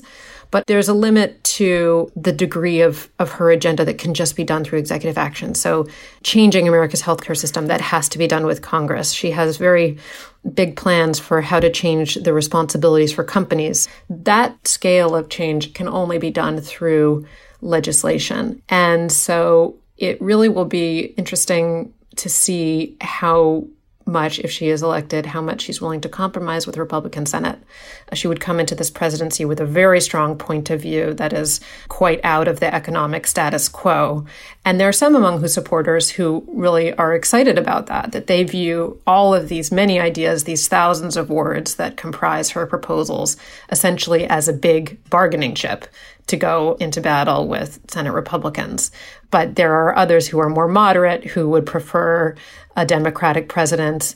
But 0.51 0.67
there's 0.67 0.87
a 0.87 0.93
limit 0.93 1.43
to 1.43 2.09
the 2.15 2.31
degree 2.31 2.79
of, 2.81 3.09
of 3.19 3.31
her 3.33 3.51
agenda 3.51 3.83
that 3.83 3.97
can 3.97 4.13
just 4.13 4.35
be 4.35 4.43
done 4.43 4.63
through 4.63 4.79
executive 4.79 5.17
action. 5.17 5.53
So, 5.53 5.87
changing 6.23 6.67
America's 6.67 7.01
healthcare 7.01 7.35
system, 7.35 7.67
that 7.67 7.81
has 7.81 8.07
to 8.09 8.17
be 8.17 8.25
done 8.25 8.45
with 8.45 8.61
Congress. 8.61 9.11
She 9.11 9.31
has 9.31 9.57
very 9.57 9.97
big 10.53 10.77
plans 10.77 11.19
for 11.19 11.41
how 11.41 11.59
to 11.59 11.69
change 11.69 12.15
the 12.15 12.31
responsibilities 12.31 13.11
for 13.11 13.23
companies. 13.23 13.89
That 14.09 14.67
scale 14.67 15.15
of 15.15 15.29
change 15.29 15.73
can 15.73 15.89
only 15.89 16.19
be 16.19 16.31
done 16.31 16.61
through 16.61 17.25
legislation. 17.61 18.61
And 18.69 19.11
so, 19.11 19.75
it 19.97 20.21
really 20.21 20.47
will 20.47 20.65
be 20.65 21.13
interesting 21.17 21.93
to 22.15 22.29
see 22.29 22.95
how 23.01 23.67
much, 24.05 24.39
if 24.39 24.51
she 24.51 24.69
is 24.69 24.83
elected, 24.83 25.27
how 25.27 25.41
much 25.41 25.61
she's 25.61 25.81
willing 25.81 26.01
to 26.01 26.09
compromise 26.09 26.65
with 26.65 26.75
the 26.75 26.81
Republican 26.81 27.25
Senate. 27.25 27.57
Uh, 28.11 28.15
she 28.15 28.27
would 28.27 28.39
come 28.39 28.59
into 28.59 28.75
this 28.75 28.91
presidency 28.91 29.45
with 29.45 29.59
a 29.59 29.65
very 29.65 29.99
strong 29.99 30.37
point 30.37 30.69
of 30.69 30.81
view 30.81 31.13
that 31.15 31.33
is 31.33 31.59
quite 31.87 32.19
out 32.23 32.47
of 32.47 32.59
the 32.59 32.73
economic 32.73 33.25
status 33.25 33.67
quo. 33.67 34.25
And 34.63 34.79
there 34.79 34.89
are 34.89 34.93
some 34.93 35.15
among 35.15 35.41
her 35.41 35.47
supporters 35.47 36.11
who 36.11 36.45
really 36.47 36.93
are 36.93 37.15
excited 37.15 37.57
about 37.57 37.87
that, 37.87 38.11
that 38.11 38.27
they 38.27 38.43
view 38.43 39.01
all 39.07 39.33
of 39.33 39.49
these 39.49 39.71
many 39.71 39.99
ideas, 39.99 40.43
these 40.43 40.67
thousands 40.67 41.17
of 41.17 41.29
words 41.29 41.75
that 41.75 41.97
comprise 41.97 42.51
her 42.51 42.67
proposals, 42.67 43.37
essentially 43.71 44.25
as 44.25 44.47
a 44.47 44.53
big 44.53 44.99
bargaining 45.09 45.55
chip 45.55 45.87
to 46.27 46.37
go 46.37 46.75
into 46.79 47.01
battle 47.01 47.47
with 47.47 47.79
Senate 47.87 48.13
Republicans. 48.13 48.91
But 49.31 49.55
there 49.55 49.73
are 49.73 49.95
others 49.95 50.27
who 50.27 50.39
are 50.39 50.49
more 50.49 50.67
moderate 50.67 51.25
who 51.25 51.49
would 51.49 51.65
prefer 51.65 52.35
a 52.75 52.85
Democratic 52.85 53.49
president 53.49 54.15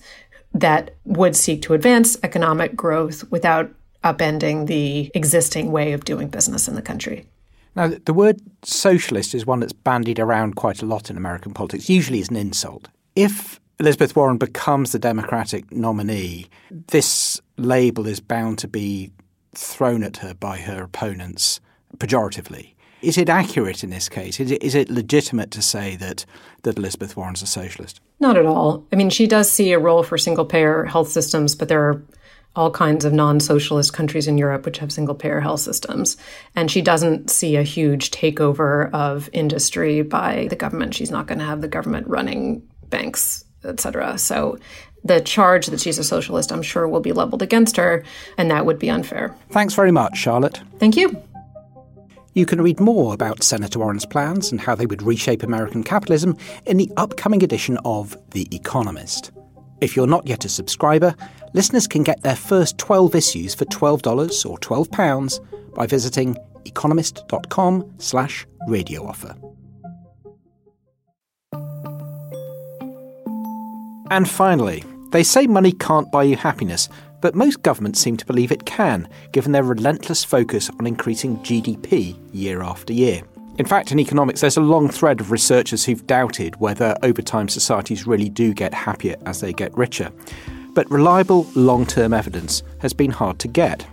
that 0.54 0.96
would 1.06 1.36
seek 1.36 1.62
to 1.63 1.74
advance 1.74 2.18
economic 2.24 2.75
growth 2.75 3.30
without 3.32 3.72
upending 4.04 4.68
the 4.68 5.12
existing 5.13 5.72
way 5.72 5.92
of 5.94 6.06
doing 6.06 6.30
business 6.30 6.68
in 6.68 6.75
the 6.75 6.82
country. 6.82 7.28
Now, 7.75 7.88
the 7.88 8.13
word 8.13 8.42
socialist 8.63 9.36
is 9.36 9.46
one 9.46 9.60
that's 9.60 9.74
bandied 9.74 10.20
around 10.20 10.56
quite 10.56 10.82
a 10.82 10.86
lot 10.86 11.10
in 11.10 11.18
American 11.18 11.54
politics, 11.54 11.89
usually 11.89 12.20
as 12.20 12.30
an 12.30 12.36
insult. 12.36 12.88
If 13.16 13.60
Elizabeth 13.80 14.16
Warren 14.16 14.38
becomes 14.38 14.92
the 14.92 15.00
Democratic 15.00 15.72
nominee, 15.72 16.48
this 16.88 17.39
label 17.58 18.08
is 18.08 18.20
bound 18.20 18.58
to 18.60 18.68
be 18.68 19.12
thrown 19.54 20.04
at 20.04 20.18
her 20.18 20.34
by 20.34 20.57
her 20.57 20.83
opponents 20.83 21.60
pejoratively. 21.98 22.74
Is 23.02 23.18
it 23.18 23.30
accurate 23.30 23.84
in 23.84 23.92
this 23.92 24.10
case? 24.10 24.40
Is 24.40 24.52
it, 24.52 24.62
is 24.62 24.75
it 24.75 24.90
legitimate 24.90 25.52
to 25.52 25.62
say 25.62 25.96
that, 25.98 26.25
that 26.64 26.78
Elizabeth 26.78 27.16
Warren's 27.16 27.42
a 27.42 27.48
socialist? 27.48 28.02
Not 28.20 28.36
at 28.36 28.46
all. 28.46 28.86
I 28.92 28.98
mean, 28.98 29.10
she 29.10 29.25
does 29.25 29.50
see 29.50 29.72
a 29.72 29.80
role 29.80 30.04
for 30.04 30.18
single 30.18 30.46
payer 30.46 30.84
health 30.84 31.10
systems, 31.10 31.56
but 31.56 31.70
there 31.70 31.82
are 31.82 32.02
all 32.56 32.72
kinds 32.72 33.06
of 33.06 33.14
non 33.14 33.40
socialist 33.40 33.94
countries 33.94 34.28
in 34.28 34.38
Europe 34.38 34.66
which 34.66 34.80
have 34.80 34.92
single 34.92 35.16
payer 35.16 35.40
health 35.40 35.62
systems. 35.62 36.18
And 36.56 36.70
she 36.70 36.82
doesn't 36.82 37.30
see 37.30 37.56
a 37.56 37.64
huge 37.64 38.12
takeover 38.12 38.92
of 38.92 39.30
industry 39.32 40.02
by 40.02 40.48
the 40.50 40.58
government. 40.58 40.94
She's 40.94 41.12
not 41.12 41.28
going 41.28 41.40
to 41.40 41.46
have 41.46 41.62
the 41.62 41.68
government 41.70 42.08
running 42.08 42.68
banks, 42.90 43.46
etc. 43.64 44.18
So 44.18 44.58
the 45.04 45.22
charge 45.22 45.68
that 45.68 45.80
she's 45.80 45.98
a 45.98 46.04
socialist, 46.04 46.52
I'm 46.52 46.62
sure, 46.62 46.88
will 46.88 47.00
be 47.00 47.14
leveled 47.14 47.42
against 47.42 47.78
her, 47.78 48.04
and 48.38 48.52
that 48.52 48.66
would 48.66 48.80
be 48.80 48.90
unfair. 48.90 49.34
Thanks 49.52 49.74
very 49.74 49.92
much, 49.92 50.18
Charlotte. 50.18 50.60
Thank 50.80 50.98
you. 50.98 51.22
You 52.33 52.46
can 52.46 52.61
read 52.61 52.79
more 52.79 53.13
about 53.13 53.44
Senator 53.44 53.79
Warren's 53.79 54.05
plans 54.05 54.51
and 54.51 54.61
how 54.61 54.75
they 54.75 54.85
would 54.85 55.01
reshape 55.01 55.44
American 55.44 55.83
capitalism 55.83 56.37
in 56.65 56.77
the 56.77 56.92
upcoming 56.96 57.44
edition 57.44 57.77
of 57.85 58.15
The 58.31 58.48
Economist. 58.55 59.31
If 59.81 59.96
you're 59.96 60.07
not 60.07 60.27
yet 60.27 60.46
a 60.46 60.50
subscriber, 60.50 61.15
listeners 61.53 61.87
can 61.87 62.03
get 62.03 62.22
their 62.22 62.35
first 62.35 62.77
12 62.77 63.15
issues 63.15 63.55
for 63.55 63.65
$12 63.65 64.50
or 64.50 64.57
£12 64.59 65.74
by 65.74 65.87
visiting 65.87 66.37
economist.com 66.65 67.94
slash 67.98 68.46
radio 68.68 69.05
offer. 69.07 69.35
And 74.11 74.27
finally, 74.29 74.83
they 75.11 75.24
say 75.24 75.48
money 75.48 75.72
can't 75.72 76.11
buy 76.11 76.24
you 76.24 76.35
happiness, 76.35 76.89
but 77.22 77.36
most 77.36 77.62
governments 77.62 78.00
seem 78.00 78.18
to 78.18 78.25
believe 78.25 78.51
it 78.51 78.66
can, 78.66 79.08
given 79.32 79.51
their 79.51 79.64
relentless 79.64 80.24
focus 80.24 80.70
on 80.79 80.88
increasing 80.88 81.38
GDP 81.40 82.18
year 82.32 82.62
after 82.62 82.94
year. 82.94 83.22
In 83.58 83.66
fact, 83.66 83.92
in 83.92 84.00
economics, 84.00 84.40
there's 84.40 84.55
a 84.55 84.62
long 84.62 84.88
thread 84.88 85.20
of 85.20 85.32
researchers 85.32 85.84
who've 85.84 86.08
doubted 86.08 86.55
whether 86.62 86.96
over 87.03 87.22
time 87.22 87.50
societies 87.50 88.08
really 88.08 88.29
do 88.29 88.53
get 88.53 88.74
happier 88.74 89.18
as 89.25 89.42
they 89.42 89.51
get 89.51 89.77
richer. 89.77 90.12
But 90.74 90.90
reliable 90.90 91.46
long 91.55 91.86
term 91.86 92.14
evidence 92.14 92.64
has 92.79 92.94
been 92.94 93.12
hard 93.12 93.38
to 93.40 93.50
get. 93.50 93.86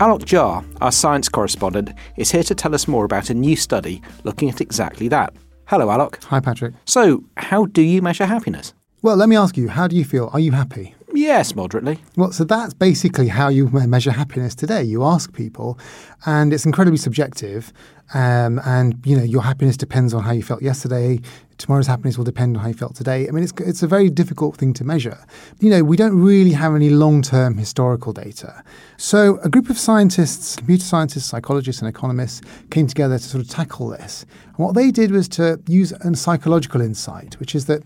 Alok 0.00 0.24
Jha, 0.24 0.64
our 0.82 0.92
science 0.92 1.28
correspondent, 1.28 1.90
is 2.16 2.30
here 2.30 2.42
to 2.42 2.54
tell 2.54 2.74
us 2.74 2.88
more 2.88 3.04
about 3.04 3.30
a 3.30 3.34
new 3.34 3.56
study 3.56 4.02
looking 4.24 4.50
at 4.50 4.60
exactly 4.60 5.08
that. 5.08 5.34
Hello, 5.66 5.86
Alok. 5.86 6.22
Hi, 6.24 6.40
Patrick. 6.40 6.74
So, 6.84 7.24
how 7.36 7.66
do 7.66 7.80
you 7.80 8.02
measure 8.02 8.26
happiness? 8.26 8.74
Well, 9.02 9.16
let 9.16 9.30
me 9.30 9.36
ask 9.36 9.56
you, 9.56 9.68
how 9.68 9.88
do 9.88 9.96
you 9.96 10.04
feel? 10.04 10.28
Are 10.32 10.40
you 10.40 10.52
happy? 10.52 10.94
Yes, 11.12 11.54
moderately. 11.54 11.98
Well, 12.16 12.32
so 12.32 12.44
that's 12.44 12.74
basically 12.74 13.28
how 13.28 13.48
you 13.48 13.68
measure 13.68 14.12
happiness 14.12 14.54
today. 14.54 14.82
You 14.82 15.04
ask 15.04 15.32
people, 15.32 15.78
and 16.26 16.52
it's 16.52 16.64
incredibly 16.64 16.98
subjective. 16.98 17.72
Um, 18.12 18.60
and 18.64 19.00
you 19.04 19.16
know, 19.16 19.22
your 19.22 19.42
happiness 19.42 19.76
depends 19.76 20.12
on 20.14 20.24
how 20.24 20.32
you 20.32 20.42
felt 20.42 20.62
yesterday. 20.62 21.20
Tomorrow's 21.58 21.86
happiness 21.86 22.16
will 22.16 22.24
depend 22.24 22.56
on 22.56 22.62
how 22.62 22.68
you 22.68 22.74
felt 22.74 22.96
today. 22.96 23.28
I 23.28 23.30
mean, 23.30 23.44
it's 23.44 23.52
it's 23.58 23.82
a 23.82 23.86
very 23.86 24.10
difficult 24.10 24.56
thing 24.56 24.72
to 24.74 24.84
measure. 24.84 25.18
You 25.60 25.70
know, 25.70 25.84
we 25.84 25.96
don't 25.96 26.20
really 26.20 26.52
have 26.52 26.74
any 26.74 26.90
long-term 26.90 27.56
historical 27.56 28.12
data. 28.12 28.64
So, 28.96 29.38
a 29.44 29.48
group 29.48 29.70
of 29.70 29.78
scientists, 29.78 30.56
computer 30.56 30.84
scientists, 30.84 31.26
psychologists, 31.26 31.82
and 31.82 31.88
economists 31.88 32.40
came 32.70 32.86
together 32.86 33.18
to 33.18 33.24
sort 33.24 33.44
of 33.44 33.50
tackle 33.50 33.88
this. 33.88 34.26
And 34.46 34.66
what 34.66 34.74
they 34.74 34.90
did 34.90 35.10
was 35.10 35.28
to 35.30 35.60
use 35.66 35.92
a 35.92 36.16
psychological 36.16 36.80
insight, 36.80 37.38
which 37.38 37.54
is 37.54 37.66
that 37.66 37.82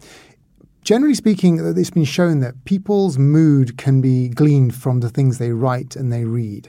generally 0.84 1.14
speaking, 1.14 1.58
it's 1.76 1.90
been 1.90 2.04
shown 2.04 2.40
that 2.40 2.64
people's 2.64 3.18
mood 3.18 3.76
can 3.78 4.00
be 4.00 4.28
gleaned 4.28 4.74
from 4.74 5.00
the 5.00 5.08
things 5.08 5.38
they 5.38 5.50
write 5.50 5.96
and 5.96 6.12
they 6.12 6.24
read. 6.24 6.68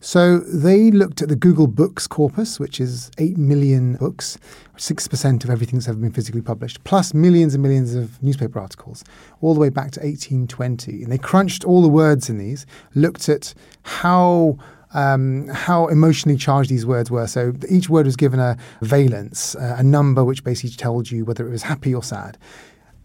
So 0.00 0.38
they 0.38 0.90
looked 0.90 1.22
at 1.22 1.28
the 1.28 1.36
Google 1.36 1.66
Books 1.66 2.06
corpus, 2.06 2.60
which 2.60 2.80
is 2.80 3.10
8 3.18 3.36
million 3.38 3.96
books, 3.96 4.38
6% 4.76 5.42
of 5.42 5.50
everything 5.50 5.78
that's 5.78 5.88
ever 5.88 5.98
been 5.98 6.12
physically 6.12 6.42
published, 6.42 6.84
plus 6.84 7.12
millions 7.12 7.54
and 7.54 7.62
millions 7.62 7.94
of 7.94 8.22
newspaper 8.22 8.60
articles, 8.60 9.02
all 9.40 9.54
the 9.54 9.58
way 9.58 9.70
back 9.70 9.90
to 9.92 10.00
1820. 10.00 11.02
And 11.02 11.10
they 11.10 11.18
crunched 11.18 11.64
all 11.64 11.82
the 11.82 11.88
words 11.88 12.28
in 12.28 12.38
these, 12.38 12.66
looked 12.94 13.28
at 13.28 13.54
how 13.82 14.58
um, 14.94 15.48
how 15.48 15.88
emotionally 15.88 16.38
charged 16.38 16.70
these 16.70 16.86
words 16.86 17.10
were. 17.10 17.26
So 17.26 17.54
each 17.68 17.90
word 17.90 18.06
was 18.06 18.16
given 18.16 18.38
a 18.38 18.56
valence, 18.82 19.56
uh, 19.56 19.74
a 19.78 19.82
number 19.82 20.24
which 20.24 20.44
basically 20.44 20.76
told 20.76 21.10
you 21.10 21.24
whether 21.24 21.46
it 21.46 21.50
was 21.50 21.62
happy 21.62 21.94
or 21.94 22.02
sad. 22.02 22.38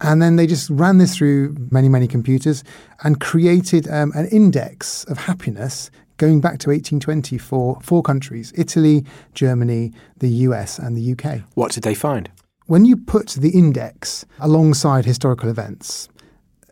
And 0.02 0.22
then 0.22 0.36
they 0.36 0.48
just 0.48 0.70
ran 0.70 0.98
this 0.98 1.16
through 1.16 1.56
many, 1.70 1.88
many 1.88 2.08
computers 2.08 2.64
and 3.04 3.20
created 3.20 3.88
um, 3.90 4.12
an 4.16 4.28
index 4.28 5.04
of 5.06 5.18
happiness 5.18 5.92
going 6.18 6.42
back 6.42 6.60
to 6.60 6.70
1820 6.70 7.38
for 7.38 7.80
four 7.82 8.02
countries 8.02 8.52
Italy, 8.56 9.06
Germany, 9.34 9.94
the 10.18 10.30
US, 10.48 10.80
and 10.80 10.98
the 10.98 11.12
UK. 11.14 11.42
What 11.54 11.72
did 11.72 11.84
they 11.84 11.94
find? 11.96 12.30
When 12.66 12.86
you 12.86 12.98
put 12.98 13.30
the 13.30 13.50
index 13.50 14.26
alongside 14.40 15.06
historical 15.06 15.50
events, 15.50 16.10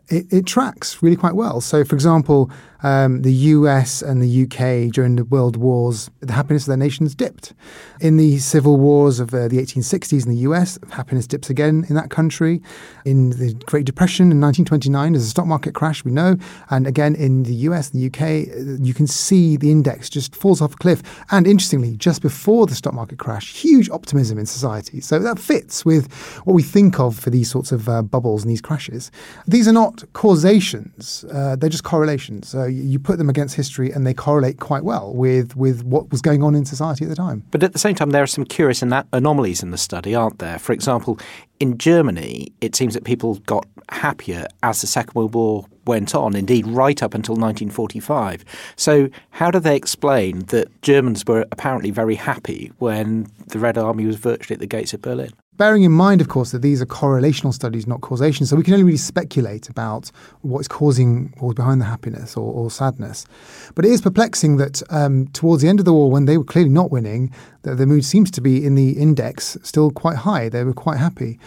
it, 0.08 0.32
it 0.32 0.46
tracks 0.46 1.02
really 1.02 1.16
quite 1.16 1.34
well. 1.34 1.60
So, 1.60 1.84
for 1.84 1.94
example, 1.94 2.50
um, 2.82 3.22
the 3.22 3.32
US 3.32 4.02
and 4.02 4.22
the 4.22 4.44
UK 4.44 4.92
during 4.92 5.16
the 5.16 5.24
world 5.24 5.56
wars, 5.56 6.10
the 6.20 6.32
happiness 6.32 6.62
of 6.64 6.68
their 6.68 6.76
nations 6.76 7.14
dipped. 7.14 7.52
In 8.00 8.16
the 8.16 8.38
civil 8.38 8.78
wars 8.78 9.20
of 9.20 9.34
uh, 9.34 9.48
the 9.48 9.58
1860s 9.58 10.24
in 10.24 10.30
the 10.30 10.38
US, 10.38 10.78
happiness 10.90 11.26
dips 11.26 11.50
again 11.50 11.84
in 11.88 11.94
that 11.94 12.10
country. 12.10 12.62
In 13.04 13.30
the 13.30 13.54
Great 13.66 13.84
Depression 13.84 14.24
in 14.32 14.40
1929, 14.40 15.12
there's 15.12 15.24
a 15.24 15.28
stock 15.28 15.46
market 15.46 15.74
crash, 15.74 16.04
we 16.04 16.12
know. 16.12 16.36
And 16.70 16.86
again, 16.86 17.14
in 17.14 17.42
the 17.42 17.54
US 17.66 17.90
and 17.90 18.00
the 18.00 18.06
UK, 18.06 18.48
uh, 18.48 18.82
you 18.82 18.94
can 18.94 19.06
see 19.06 19.56
the 19.56 19.70
index 19.70 20.08
just 20.08 20.34
falls 20.34 20.60
off 20.60 20.74
a 20.74 20.76
cliff. 20.76 21.02
And 21.30 21.46
interestingly, 21.46 21.96
just 21.96 22.22
before 22.22 22.66
the 22.66 22.74
stock 22.74 22.94
market 22.94 23.18
crash, 23.18 23.52
huge 23.52 23.90
optimism 23.90 24.38
in 24.38 24.46
society. 24.46 25.00
So 25.00 25.18
that 25.18 25.38
fits 25.38 25.84
with 25.84 26.12
what 26.44 26.54
we 26.54 26.62
think 26.62 26.98
of 26.98 27.18
for 27.18 27.30
these 27.30 27.50
sorts 27.50 27.72
of 27.72 27.88
uh, 27.88 28.02
bubbles 28.02 28.42
and 28.42 28.50
these 28.50 28.60
crashes. 28.60 29.10
These 29.46 29.68
are 29.68 29.72
not 29.72 30.04
causations, 30.12 31.24
uh, 31.32 31.56
they're 31.56 31.68
just 31.68 31.84
correlations. 31.84 32.48
So 32.48 32.69
you 32.74 32.98
put 32.98 33.18
them 33.18 33.28
against 33.28 33.54
history 33.56 33.90
and 33.90 34.06
they 34.06 34.14
correlate 34.14 34.60
quite 34.60 34.84
well 34.84 35.12
with, 35.14 35.56
with 35.56 35.84
what 35.84 36.10
was 36.10 36.22
going 36.22 36.42
on 36.42 36.54
in 36.54 36.64
society 36.64 37.04
at 37.04 37.08
the 37.08 37.16
time. 37.16 37.44
But 37.50 37.62
at 37.62 37.72
the 37.72 37.78
same 37.78 37.94
time, 37.94 38.10
there 38.10 38.22
are 38.22 38.28
some 38.28 38.44
curious 38.44 38.82
anomalies 38.82 39.62
in 39.62 39.70
the 39.70 39.78
study, 39.78 40.14
aren't 40.14 40.38
there? 40.38 40.58
For 40.58 40.72
example, 40.72 41.18
in 41.58 41.76
Germany, 41.78 42.52
it 42.60 42.74
seems 42.74 42.94
that 42.94 43.04
people 43.04 43.34
got 43.40 43.66
happier 43.90 44.46
as 44.62 44.80
the 44.80 44.86
Second 44.86 45.14
World 45.14 45.34
War 45.34 45.66
went 45.86 46.14
on, 46.14 46.34
indeed, 46.36 46.66
right 46.66 47.02
up 47.02 47.14
until 47.14 47.34
1945. 47.34 48.44
So, 48.76 49.08
how 49.30 49.50
do 49.50 49.58
they 49.58 49.76
explain 49.76 50.40
that 50.46 50.68
Germans 50.82 51.24
were 51.26 51.46
apparently 51.52 51.90
very 51.90 52.14
happy 52.14 52.72
when 52.78 53.26
the 53.48 53.58
Red 53.58 53.76
Army 53.76 54.06
was 54.06 54.16
virtually 54.16 54.54
at 54.54 54.60
the 54.60 54.66
gates 54.66 54.94
of 54.94 55.02
Berlin? 55.02 55.32
Bearing 55.60 55.82
in 55.82 55.92
mind, 55.92 56.22
of 56.22 56.28
course, 56.28 56.52
that 56.52 56.62
these 56.62 56.80
are 56.80 56.86
correlational 56.86 57.52
studies, 57.52 57.86
not 57.86 58.00
causation. 58.00 58.46
So 58.46 58.56
we 58.56 58.62
can 58.62 58.72
only 58.72 58.82
really 58.84 58.96
speculate 58.96 59.68
about 59.68 60.10
what 60.40 60.60
is 60.60 60.68
causing 60.68 61.34
or 61.38 61.52
behind 61.52 61.82
the 61.82 61.84
happiness 61.84 62.34
or, 62.34 62.50
or 62.50 62.70
sadness. 62.70 63.26
But 63.74 63.84
it 63.84 63.90
is 63.90 64.00
perplexing 64.00 64.56
that 64.56 64.82
um, 64.88 65.26
towards 65.34 65.60
the 65.60 65.68
end 65.68 65.78
of 65.78 65.84
the 65.84 65.92
war, 65.92 66.10
when 66.10 66.24
they 66.24 66.38
were 66.38 66.44
clearly 66.44 66.70
not 66.70 66.90
winning, 66.90 67.30
the, 67.60 67.74
the 67.74 67.84
mood 67.84 68.06
seems 68.06 68.30
to 68.30 68.40
be 68.40 68.64
in 68.64 68.74
the 68.74 68.92
index 68.92 69.58
still 69.62 69.90
quite 69.90 70.16
high. 70.16 70.48
They 70.48 70.64
were 70.64 70.72
quite 70.72 70.96
happy. 70.96 71.38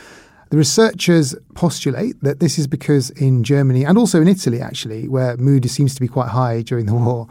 The 0.51 0.57
researchers 0.57 1.33
postulate 1.55 2.21
that 2.21 2.39
this 2.39 2.59
is 2.59 2.67
because 2.67 3.09
in 3.09 3.43
Germany 3.43 3.83
and 3.83 3.97
also 3.97 4.21
in 4.21 4.27
Italy, 4.27 4.61
actually, 4.61 5.07
where 5.07 5.35
mood 5.37 5.67
seems 5.71 5.95
to 5.95 6.01
be 6.01 6.07
quite 6.07 6.29
high 6.29 6.61
during 6.61 6.85
the 6.85 6.93
war, 7.05 7.27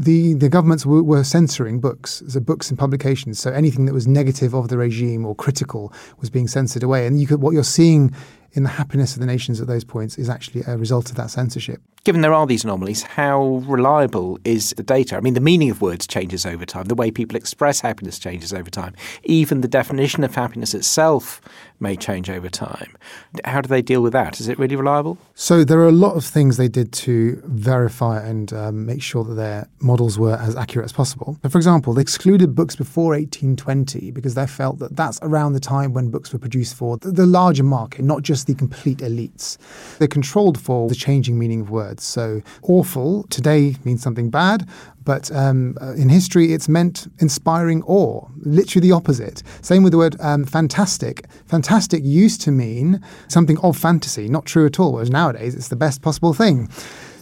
the, 0.00 0.32
the 0.32 0.48
governments 0.48 0.86
were, 0.86 1.22
censoring 1.22 1.78
books, 1.78 2.22
so 2.26 2.40
books 2.40 2.70
and 2.70 2.78
publications. 2.78 3.38
So 3.38 3.52
anything 3.52 3.84
that 3.84 3.92
was 3.92 4.06
negative 4.06 4.54
of 4.54 4.68
the 4.68 4.78
regime 4.78 5.26
or 5.26 5.34
critical 5.34 5.92
was 6.18 6.30
being 6.30 6.48
censored 6.48 6.82
away. 6.82 7.06
And 7.06 7.20
you 7.20 7.26
could, 7.26 7.42
what 7.42 7.52
you're 7.52 7.62
seeing 7.62 8.14
in 8.52 8.62
the 8.62 8.68
happiness 8.68 9.14
of 9.14 9.20
the 9.20 9.26
nations 9.26 9.60
at 9.60 9.66
those 9.66 9.84
points 9.84 10.18
is 10.18 10.28
actually 10.28 10.62
a 10.66 10.76
result 10.76 11.10
of 11.10 11.16
that 11.16 11.30
censorship. 11.30 11.80
Given 12.02 12.22
there 12.22 12.32
are 12.32 12.46
these 12.46 12.64
anomalies, 12.64 13.02
how 13.02 13.62
reliable 13.66 14.38
is 14.42 14.70
the 14.70 14.82
data? 14.82 15.18
I 15.18 15.20
mean, 15.20 15.34
the 15.34 15.40
meaning 15.40 15.68
of 15.68 15.82
words 15.82 16.06
changes 16.06 16.46
over 16.46 16.64
time, 16.64 16.86
the 16.86 16.94
way 16.94 17.10
people 17.10 17.36
express 17.36 17.80
happiness 17.80 18.18
changes 18.18 18.54
over 18.54 18.70
time, 18.70 18.94
even 19.24 19.60
the 19.60 19.68
definition 19.68 20.24
of 20.24 20.34
happiness 20.34 20.72
itself 20.72 21.42
may 21.78 21.96
change 21.96 22.30
over 22.30 22.48
time. 22.48 22.96
How 23.44 23.60
do 23.60 23.68
they 23.68 23.82
deal 23.82 24.02
with 24.02 24.14
that? 24.14 24.40
Is 24.40 24.48
it 24.48 24.58
really 24.58 24.76
reliable? 24.76 25.18
So, 25.34 25.62
there 25.62 25.78
are 25.80 25.88
a 25.88 25.92
lot 25.92 26.14
of 26.14 26.24
things 26.24 26.56
they 26.56 26.68
did 26.68 26.92
to 26.92 27.40
verify 27.44 28.22
and 28.26 28.50
um, 28.54 28.86
make 28.86 29.02
sure 29.02 29.22
that 29.24 29.34
their 29.34 29.68
models 29.80 30.18
were 30.18 30.36
as 30.36 30.56
accurate 30.56 30.86
as 30.86 30.92
possible. 30.92 31.38
But 31.42 31.52
for 31.52 31.58
example, 31.58 31.92
they 31.92 32.02
excluded 32.02 32.54
books 32.54 32.76
before 32.76 33.12
1820 33.12 34.10
because 34.10 34.34
they 34.34 34.46
felt 34.46 34.78
that 34.78 34.96
that's 34.96 35.18
around 35.22 35.52
the 35.52 35.60
time 35.60 35.92
when 35.92 36.10
books 36.10 36.32
were 36.32 36.38
produced 36.38 36.74
for 36.74 36.96
the, 36.96 37.10
the 37.10 37.26
larger 37.26 37.64
market, 37.64 38.04
not 38.04 38.22
just 38.22 38.39
the 38.44 38.54
complete 38.54 38.98
elites. 38.98 39.58
They're 39.98 40.08
controlled 40.08 40.60
for 40.60 40.88
the 40.88 40.94
changing 40.94 41.38
meaning 41.38 41.62
of 41.62 41.70
words. 41.70 42.04
So, 42.04 42.42
awful 42.62 43.24
today 43.24 43.76
means 43.84 44.02
something 44.02 44.30
bad, 44.30 44.68
but 45.04 45.30
um, 45.32 45.76
uh, 45.80 45.92
in 45.92 46.08
history 46.08 46.52
it's 46.52 46.68
meant 46.68 47.10
inspiring 47.18 47.82
awe, 47.84 48.26
literally 48.38 48.88
the 48.88 48.94
opposite. 48.94 49.42
Same 49.62 49.82
with 49.82 49.92
the 49.92 49.98
word 49.98 50.16
um, 50.20 50.44
fantastic. 50.44 51.26
Fantastic 51.46 52.04
used 52.04 52.40
to 52.42 52.50
mean 52.50 53.02
something 53.28 53.58
of 53.58 53.76
fantasy, 53.76 54.28
not 54.28 54.46
true 54.46 54.66
at 54.66 54.78
all, 54.78 54.92
whereas 54.92 55.10
nowadays 55.10 55.54
it's 55.54 55.68
the 55.68 55.76
best 55.76 56.02
possible 56.02 56.34
thing. 56.34 56.68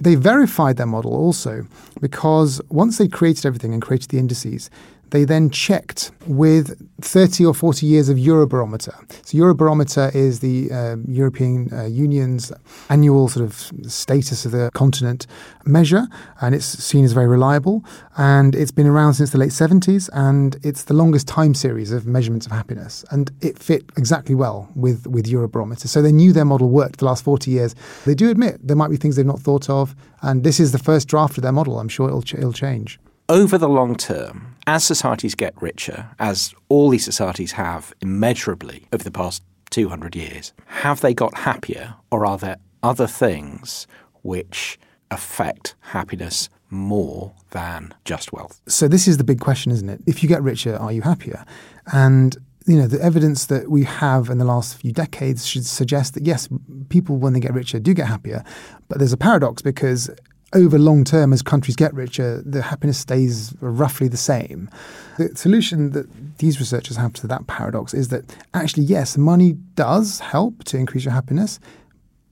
They 0.00 0.14
verified 0.14 0.76
their 0.76 0.87
model 0.87 1.14
also 1.14 1.66
because 2.00 2.61
once 2.68 2.98
they 2.98 3.09
created 3.09 3.46
everything 3.46 3.72
and 3.72 3.83
created 3.83 4.11
the 4.11 4.18
indices, 4.18 4.70
they 5.10 5.24
then 5.24 5.50
checked 5.50 6.10
with 6.26 6.76
30 7.00 7.46
or 7.46 7.54
40 7.54 7.86
years 7.86 8.08
of 8.08 8.16
Eurobarometer. 8.16 8.94
So, 9.24 9.38
Eurobarometer 9.38 10.14
is 10.14 10.40
the 10.40 10.70
uh, 10.70 10.96
European 11.06 11.72
uh, 11.72 11.84
Union's 11.84 12.52
annual 12.90 13.28
sort 13.28 13.44
of 13.44 13.54
status 13.90 14.44
of 14.44 14.52
the 14.52 14.70
continent 14.74 15.26
measure, 15.64 16.06
and 16.40 16.54
it's 16.54 16.66
seen 16.66 17.04
as 17.04 17.12
very 17.12 17.26
reliable. 17.26 17.84
And 18.16 18.54
it's 18.54 18.70
been 18.70 18.86
around 18.86 19.14
since 19.14 19.30
the 19.30 19.38
late 19.38 19.50
70s, 19.50 20.10
and 20.12 20.56
it's 20.62 20.84
the 20.84 20.94
longest 20.94 21.28
time 21.28 21.54
series 21.54 21.92
of 21.92 22.06
measurements 22.06 22.46
of 22.46 22.52
happiness. 22.52 23.04
And 23.10 23.30
it 23.40 23.58
fit 23.58 23.84
exactly 23.96 24.34
well 24.34 24.68
with, 24.74 25.06
with 25.06 25.26
Eurobarometer. 25.26 25.86
So, 25.86 26.02
they 26.02 26.12
knew 26.12 26.32
their 26.32 26.44
model 26.44 26.68
worked 26.68 26.98
the 26.98 27.06
last 27.06 27.24
40 27.24 27.50
years. 27.50 27.74
They 28.04 28.14
do 28.14 28.30
admit 28.30 28.66
there 28.66 28.76
might 28.76 28.90
be 28.90 28.96
things 28.96 29.16
they've 29.16 29.24
not 29.24 29.40
thought 29.40 29.70
of, 29.70 29.94
and 30.22 30.44
this 30.44 30.60
is 30.60 30.72
the 30.72 30.78
first 30.78 31.08
draft 31.08 31.38
of 31.38 31.42
their 31.42 31.52
model. 31.52 31.78
I'm 31.78 31.88
sure 31.88 32.08
it'll, 32.08 32.22
ch- 32.22 32.34
it'll 32.34 32.52
change 32.52 32.98
over 33.28 33.58
the 33.58 33.68
long 33.68 33.94
term, 33.94 34.54
as 34.68 34.85
societies 34.85 35.35
get 35.35 35.61
richer, 35.62 36.11
as 36.18 36.54
all 36.68 36.90
these 36.90 37.04
societies 37.04 37.52
have 37.52 37.94
immeasurably 38.02 38.87
over 38.92 39.02
the 39.02 39.11
past 39.11 39.42
200 39.70 40.14
years, 40.14 40.52
have 40.66 41.00
they 41.00 41.14
got 41.14 41.38
happier 41.38 41.94
or 42.11 42.26
are 42.26 42.37
there 42.37 42.59
other 42.83 43.07
things 43.07 43.87
which 44.20 44.78
affect 45.11 45.74
happiness 45.81 46.50
more 46.68 47.33
than 47.52 47.94
just 48.04 48.31
wealth? 48.35 48.61
So, 48.68 48.88
this 48.88 49.09
is 49.09 49.16
the 49.16 49.24
big 49.24 49.40
question, 49.40 49.72
isn't 49.72 49.88
it? 49.88 50.02
If 50.07 50.22
you 50.22 50.28
get 50.28 50.42
richer, 50.42 50.76
are 50.76 50.92
you 50.92 51.00
happier? 51.00 51.46
And 51.90 52.37
you 52.66 52.76
know, 52.76 52.87
the 52.87 53.00
evidence 53.00 53.46
that 53.46 53.70
we 53.70 53.85
have 53.85 54.28
in 54.28 54.37
the 54.37 54.44
last 54.44 54.78
few 54.78 54.92
decades 54.92 55.46
should 55.46 55.64
suggest 55.64 56.12
that 56.12 56.26
yes, 56.26 56.46
people 56.90 57.16
when 57.16 57.33
they 57.33 57.40
get 57.40 57.54
richer 57.54 57.81
do 57.81 57.94
get 57.94 58.07
happier. 58.07 58.44
But 58.88 58.98
there's 58.98 59.14
a 59.14 59.16
paradox 59.16 59.62
because 59.62 60.11
over 60.54 60.78
long 60.78 61.04
term, 61.04 61.32
as 61.32 61.42
countries 61.42 61.76
get 61.76 61.92
richer, 61.94 62.42
the 62.44 62.62
happiness 62.62 62.98
stays 62.98 63.54
roughly 63.61 64.08
the 64.08 64.16
same. 64.16 64.70
The 65.18 65.34
solution 65.34 65.90
that 65.90 66.38
these 66.38 66.58
researchers 66.58 66.96
have 66.96 67.12
to 67.14 67.26
that 67.26 67.46
paradox 67.46 67.92
is 67.92 68.08
that 68.08 68.24
actually, 68.54 68.84
yes, 68.84 69.16
money 69.18 69.52
does 69.74 70.20
help 70.20 70.64
to 70.64 70.78
increase 70.78 71.04
your 71.04 71.12
happiness, 71.12 71.61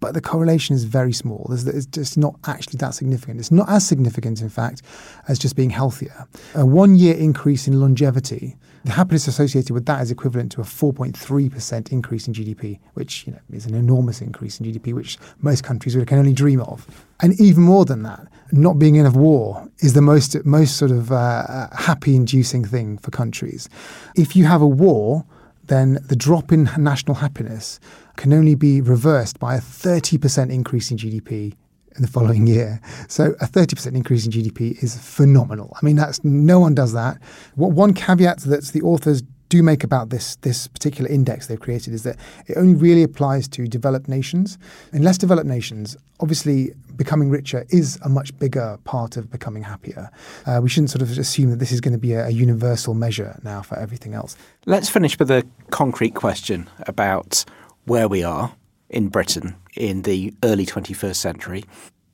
but 0.01 0.15
the 0.15 0.21
correlation 0.21 0.75
is 0.75 0.85
very 0.85 1.13
small. 1.13 1.51
It's 1.51 1.87
just 1.87 2.17
not 2.17 2.37
actually 2.47 2.79
that 2.79 2.95
significant. 2.95 3.41
It's 3.41 3.51
not 3.51 3.69
as 3.69 3.87
significant, 3.87 4.41
in 4.41 4.49
fact, 4.49 4.83
as 5.29 5.39
just 5.39 5.57
being 5.57 5.71
healthier. 5.71 6.27
A 6.55 6.65
one 6.65 6.97
year 6.97 7.15
increase 7.15 7.67
in 7.67 7.81
longevity 7.81 8.57
the 8.87 8.93
happiness 8.93 9.27
associated 9.27 9.73
with 9.73 9.85
that 9.87 10.01
is 10.01 10.13
equivalent 10.13 10.53
to 10.53 10.61
a 10.61 10.65
4.3% 10.65 11.91
increase 11.91 12.29
in 12.29 12.35
GDP, 12.35 12.79
which 12.95 13.27
you 13.27 13.33
know, 13.33 13.41
is 13.51 13.67
an 13.67 13.75
enormous 13.75 14.21
increase 14.21 14.61
in 14.61 14.67
GDP, 14.67 14.95
which 14.95 15.19
most 15.41 15.65
countries 15.65 15.97
can 16.07 16.19
only 16.19 16.33
dream 16.33 16.61
of. 16.61 16.87
And 17.21 17.39
even 17.41 17.63
more 17.63 17.85
than 17.85 18.03
that, 18.03 18.27
not 18.53 18.79
being 18.79 18.97
in 18.97 19.07
a 19.07 19.11
war 19.11 19.69
is 19.79 19.95
the 19.95 20.03
most, 20.03 20.45
most 20.45 20.77
sort 20.77 20.91
of 20.91 21.11
uh, 21.11 21.69
happy 21.73 22.15
inducing 22.15 22.65
thing 22.65 22.99
for 22.99 23.11
countries. 23.11 23.69
If 24.15 24.37
you 24.37 24.45
have 24.45 24.63
a 24.63 24.67
war, 24.67 25.25
then 25.65 25.99
the 26.07 26.17
drop 26.17 26.53
in 26.53 26.71
national 26.79 27.17
happiness 27.17 27.81
can 28.17 28.33
only 28.33 28.55
be 28.55 28.81
reversed 28.81 29.39
by 29.39 29.57
a 29.57 29.61
30% 29.61 30.53
increase 30.53 30.91
in 30.91 30.97
GDP 30.97 31.55
in 31.97 32.03
the 32.03 32.09
following 32.09 32.47
year. 32.47 32.81
So 33.09 33.35
a 33.41 33.47
30% 33.47 33.95
increase 33.95 34.27
in 34.27 34.33
GDP 34.33 34.83
is 34.83 34.97
phenomenal. 34.99 35.77
I 35.81 35.85
mean, 35.85 35.97
that's 35.97 36.23
no 36.25 36.61
one 36.61 36.75
does 36.75 36.93
that. 36.93 37.21
What 37.55 37.73
one 37.73 37.95
caveat 37.95 38.41
that 38.41 38.65
the 38.67 38.83
authors 38.83 39.23
do 39.49 39.63
make 39.63 39.85
about 39.85 40.11
this 40.11 40.37
this 40.37 40.67
particular 40.67 41.11
index 41.11 41.47
they've 41.47 41.61
created 41.61 41.95
is 41.95 42.03
that 42.03 42.17
it 42.47 42.57
only 42.57 42.75
really 42.75 43.03
applies 43.03 43.49
to 43.49 43.67
developed 43.67 44.09
nations. 44.09 44.59
In 44.93 45.03
less 45.03 45.19
developed 45.19 45.47
nations, 45.47 45.97
obviously 46.21 46.73
becoming 46.97 47.31
richer 47.31 47.65
is 47.71 47.99
a 48.03 48.09
much 48.09 48.37
bigger 48.39 48.79
part 48.85 49.17
of 49.17 49.31
becoming 49.31 49.63
happier. 49.63 50.11
Uh, 50.47 50.61
we 50.63 50.69
shouldn't 50.69 50.91
sort 50.91 51.03
of 51.03 51.17
assume 51.19 51.51
that 51.51 51.59
this 51.59 51.73
is 51.73 51.81
going 51.81 51.93
to 51.93 51.99
be 51.99 52.13
a, 52.13 52.27
a 52.27 52.31
universal 52.31 52.95
measure 52.95 53.39
now 53.43 53.63
for 53.63 53.79
everything 53.79 54.15
else. 54.15 54.37
Let's 54.65 54.89
finish 54.89 55.19
with 55.19 55.31
a 55.31 55.45
concrete 55.71 56.15
question 56.15 56.69
about 56.81 57.45
where 57.85 58.09
we 58.09 58.25
are 58.25 58.53
in 58.89 59.09
Britain 59.09 59.57
in 59.77 60.03
the 60.03 60.35
early 60.43 60.67
21st 60.67 61.17
century. 61.17 61.65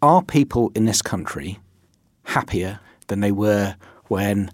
Are 0.01 0.23
people 0.23 0.73
in 0.75 0.85
this 0.85 1.01
country 1.01 1.59
happier 2.25 2.81
than 3.07 3.21
they 3.21 3.33
were 3.33 3.77
when 4.07 4.51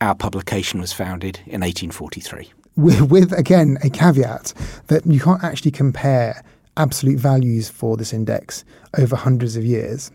our 0.00 0.14
publication 0.14 0.80
was 0.80 0.92
founded 0.92 1.38
in 1.46 1.60
1843? 1.60 2.52
With, 2.76 3.02
with 3.02 3.32
again, 3.32 3.78
a 3.82 3.90
caveat 3.90 4.52
that 4.88 5.06
you 5.06 5.20
can't 5.20 5.44
actually 5.44 5.70
compare 5.70 6.42
absolute 6.76 7.18
values 7.18 7.68
for 7.68 7.96
this 7.96 8.12
index 8.12 8.64
over 8.98 9.16
hundreds 9.16 9.56
of 9.56 9.64
years. 9.64 10.10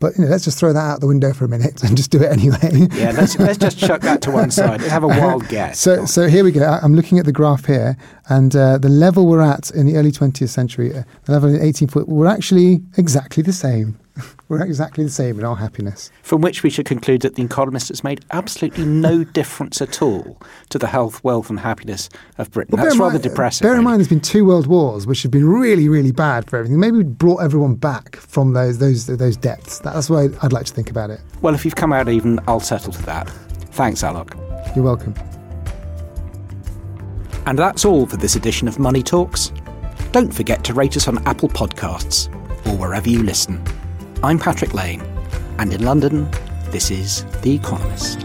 But 0.00 0.18
you 0.18 0.24
know, 0.24 0.30
let's 0.30 0.44
just 0.44 0.58
throw 0.58 0.72
that 0.72 0.78
out 0.78 1.00
the 1.00 1.06
window 1.06 1.32
for 1.32 1.44
a 1.44 1.48
minute 1.48 1.82
and 1.82 1.96
just 1.96 2.10
do 2.10 2.22
it 2.22 2.30
anyway. 2.30 2.88
Yeah, 2.92 3.12
let's, 3.12 3.38
let's 3.38 3.58
just 3.58 3.78
chuck 3.78 4.00
that 4.02 4.20
to 4.22 4.30
one 4.30 4.50
side. 4.50 4.80
Let's 4.80 4.92
have 4.92 5.04
a 5.04 5.08
wild 5.08 5.48
guess. 5.48 5.78
So, 5.78 6.04
so 6.04 6.28
here 6.28 6.44
we 6.44 6.52
go. 6.52 6.78
I'm 6.82 6.94
looking 6.94 7.18
at 7.18 7.24
the 7.24 7.32
graph 7.32 7.64
here, 7.64 7.96
and 8.28 8.54
uh, 8.54 8.78
the 8.78 8.88
level 8.88 9.26
we're 9.26 9.40
at 9.40 9.70
in 9.70 9.86
the 9.86 9.96
early 9.96 10.10
20th 10.10 10.48
century, 10.48 10.90
uh, 10.90 11.04
the 11.24 11.32
level 11.32 11.48
in 11.48 11.60
1840, 11.60 12.10
we're 12.10 12.26
actually 12.26 12.82
exactly 12.96 13.42
the 13.42 13.52
same. 13.52 13.98
We're 14.54 14.64
exactly 14.64 15.04
the 15.04 15.10
same 15.10 15.38
in 15.38 15.44
our 15.44 15.56
happiness. 15.56 16.10
From 16.22 16.40
which 16.40 16.62
we 16.62 16.70
should 16.70 16.86
conclude 16.86 17.22
that 17.22 17.34
The 17.34 17.42
Economist 17.42 17.88
has 17.88 18.02
made 18.04 18.24
absolutely 18.30 18.84
no 18.84 19.24
difference 19.40 19.82
at 19.82 20.00
all 20.02 20.40
to 20.70 20.78
the 20.78 20.86
health, 20.86 21.22
wealth, 21.24 21.50
and 21.50 21.60
happiness 21.60 22.08
of 22.38 22.50
Britain. 22.50 22.76
Well, 22.76 22.84
That's 22.84 22.96
rather 22.98 23.12
mind- 23.14 23.22
depressing. 23.22 23.64
Bear 23.66 23.76
in 23.76 23.84
mind, 23.84 24.00
there's 24.00 24.08
been 24.08 24.20
two 24.20 24.44
world 24.44 24.66
wars, 24.66 25.06
which 25.06 25.22
have 25.22 25.30
been 25.30 25.46
really, 25.48 25.88
really 25.88 26.12
bad 26.12 26.48
for 26.48 26.58
everything. 26.58 26.80
Maybe 26.80 26.98
we 26.98 27.04
brought 27.04 27.42
everyone 27.42 27.74
back 27.74 28.16
from 28.16 28.52
those 28.52 28.78
those 28.78 29.06
those 29.06 29.36
depths. 29.36 29.80
That's 29.80 30.08
why 30.08 30.28
I'd 30.42 30.52
like 30.52 30.66
to 30.66 30.72
think 30.72 30.90
about 30.90 31.10
it. 31.10 31.20
Well, 31.42 31.54
if 31.54 31.64
you've 31.64 31.76
come 31.76 31.92
out 31.92 32.08
even, 32.08 32.40
I'll 32.48 32.60
settle 32.60 32.92
for 32.92 33.02
that. 33.02 33.28
Thanks, 33.72 34.02
Alok. 34.02 34.34
You're 34.76 34.84
welcome. 34.84 35.14
And 37.46 37.58
that's 37.58 37.84
all 37.84 38.06
for 38.06 38.16
this 38.16 38.36
edition 38.36 38.68
of 38.68 38.78
Money 38.78 39.02
Talks. 39.02 39.52
Don't 40.12 40.32
forget 40.32 40.64
to 40.64 40.74
rate 40.74 40.96
us 40.96 41.08
on 41.08 41.18
Apple 41.26 41.48
Podcasts 41.48 42.28
or 42.66 42.76
wherever 42.76 43.08
you 43.08 43.22
listen. 43.22 43.62
I'm 44.22 44.38
Patrick 44.38 44.72
Lane, 44.72 45.02
and 45.58 45.72
in 45.72 45.82
London, 45.82 46.28
this 46.70 46.90
is 46.90 47.24
The 47.42 47.54
Economist. 47.54 48.24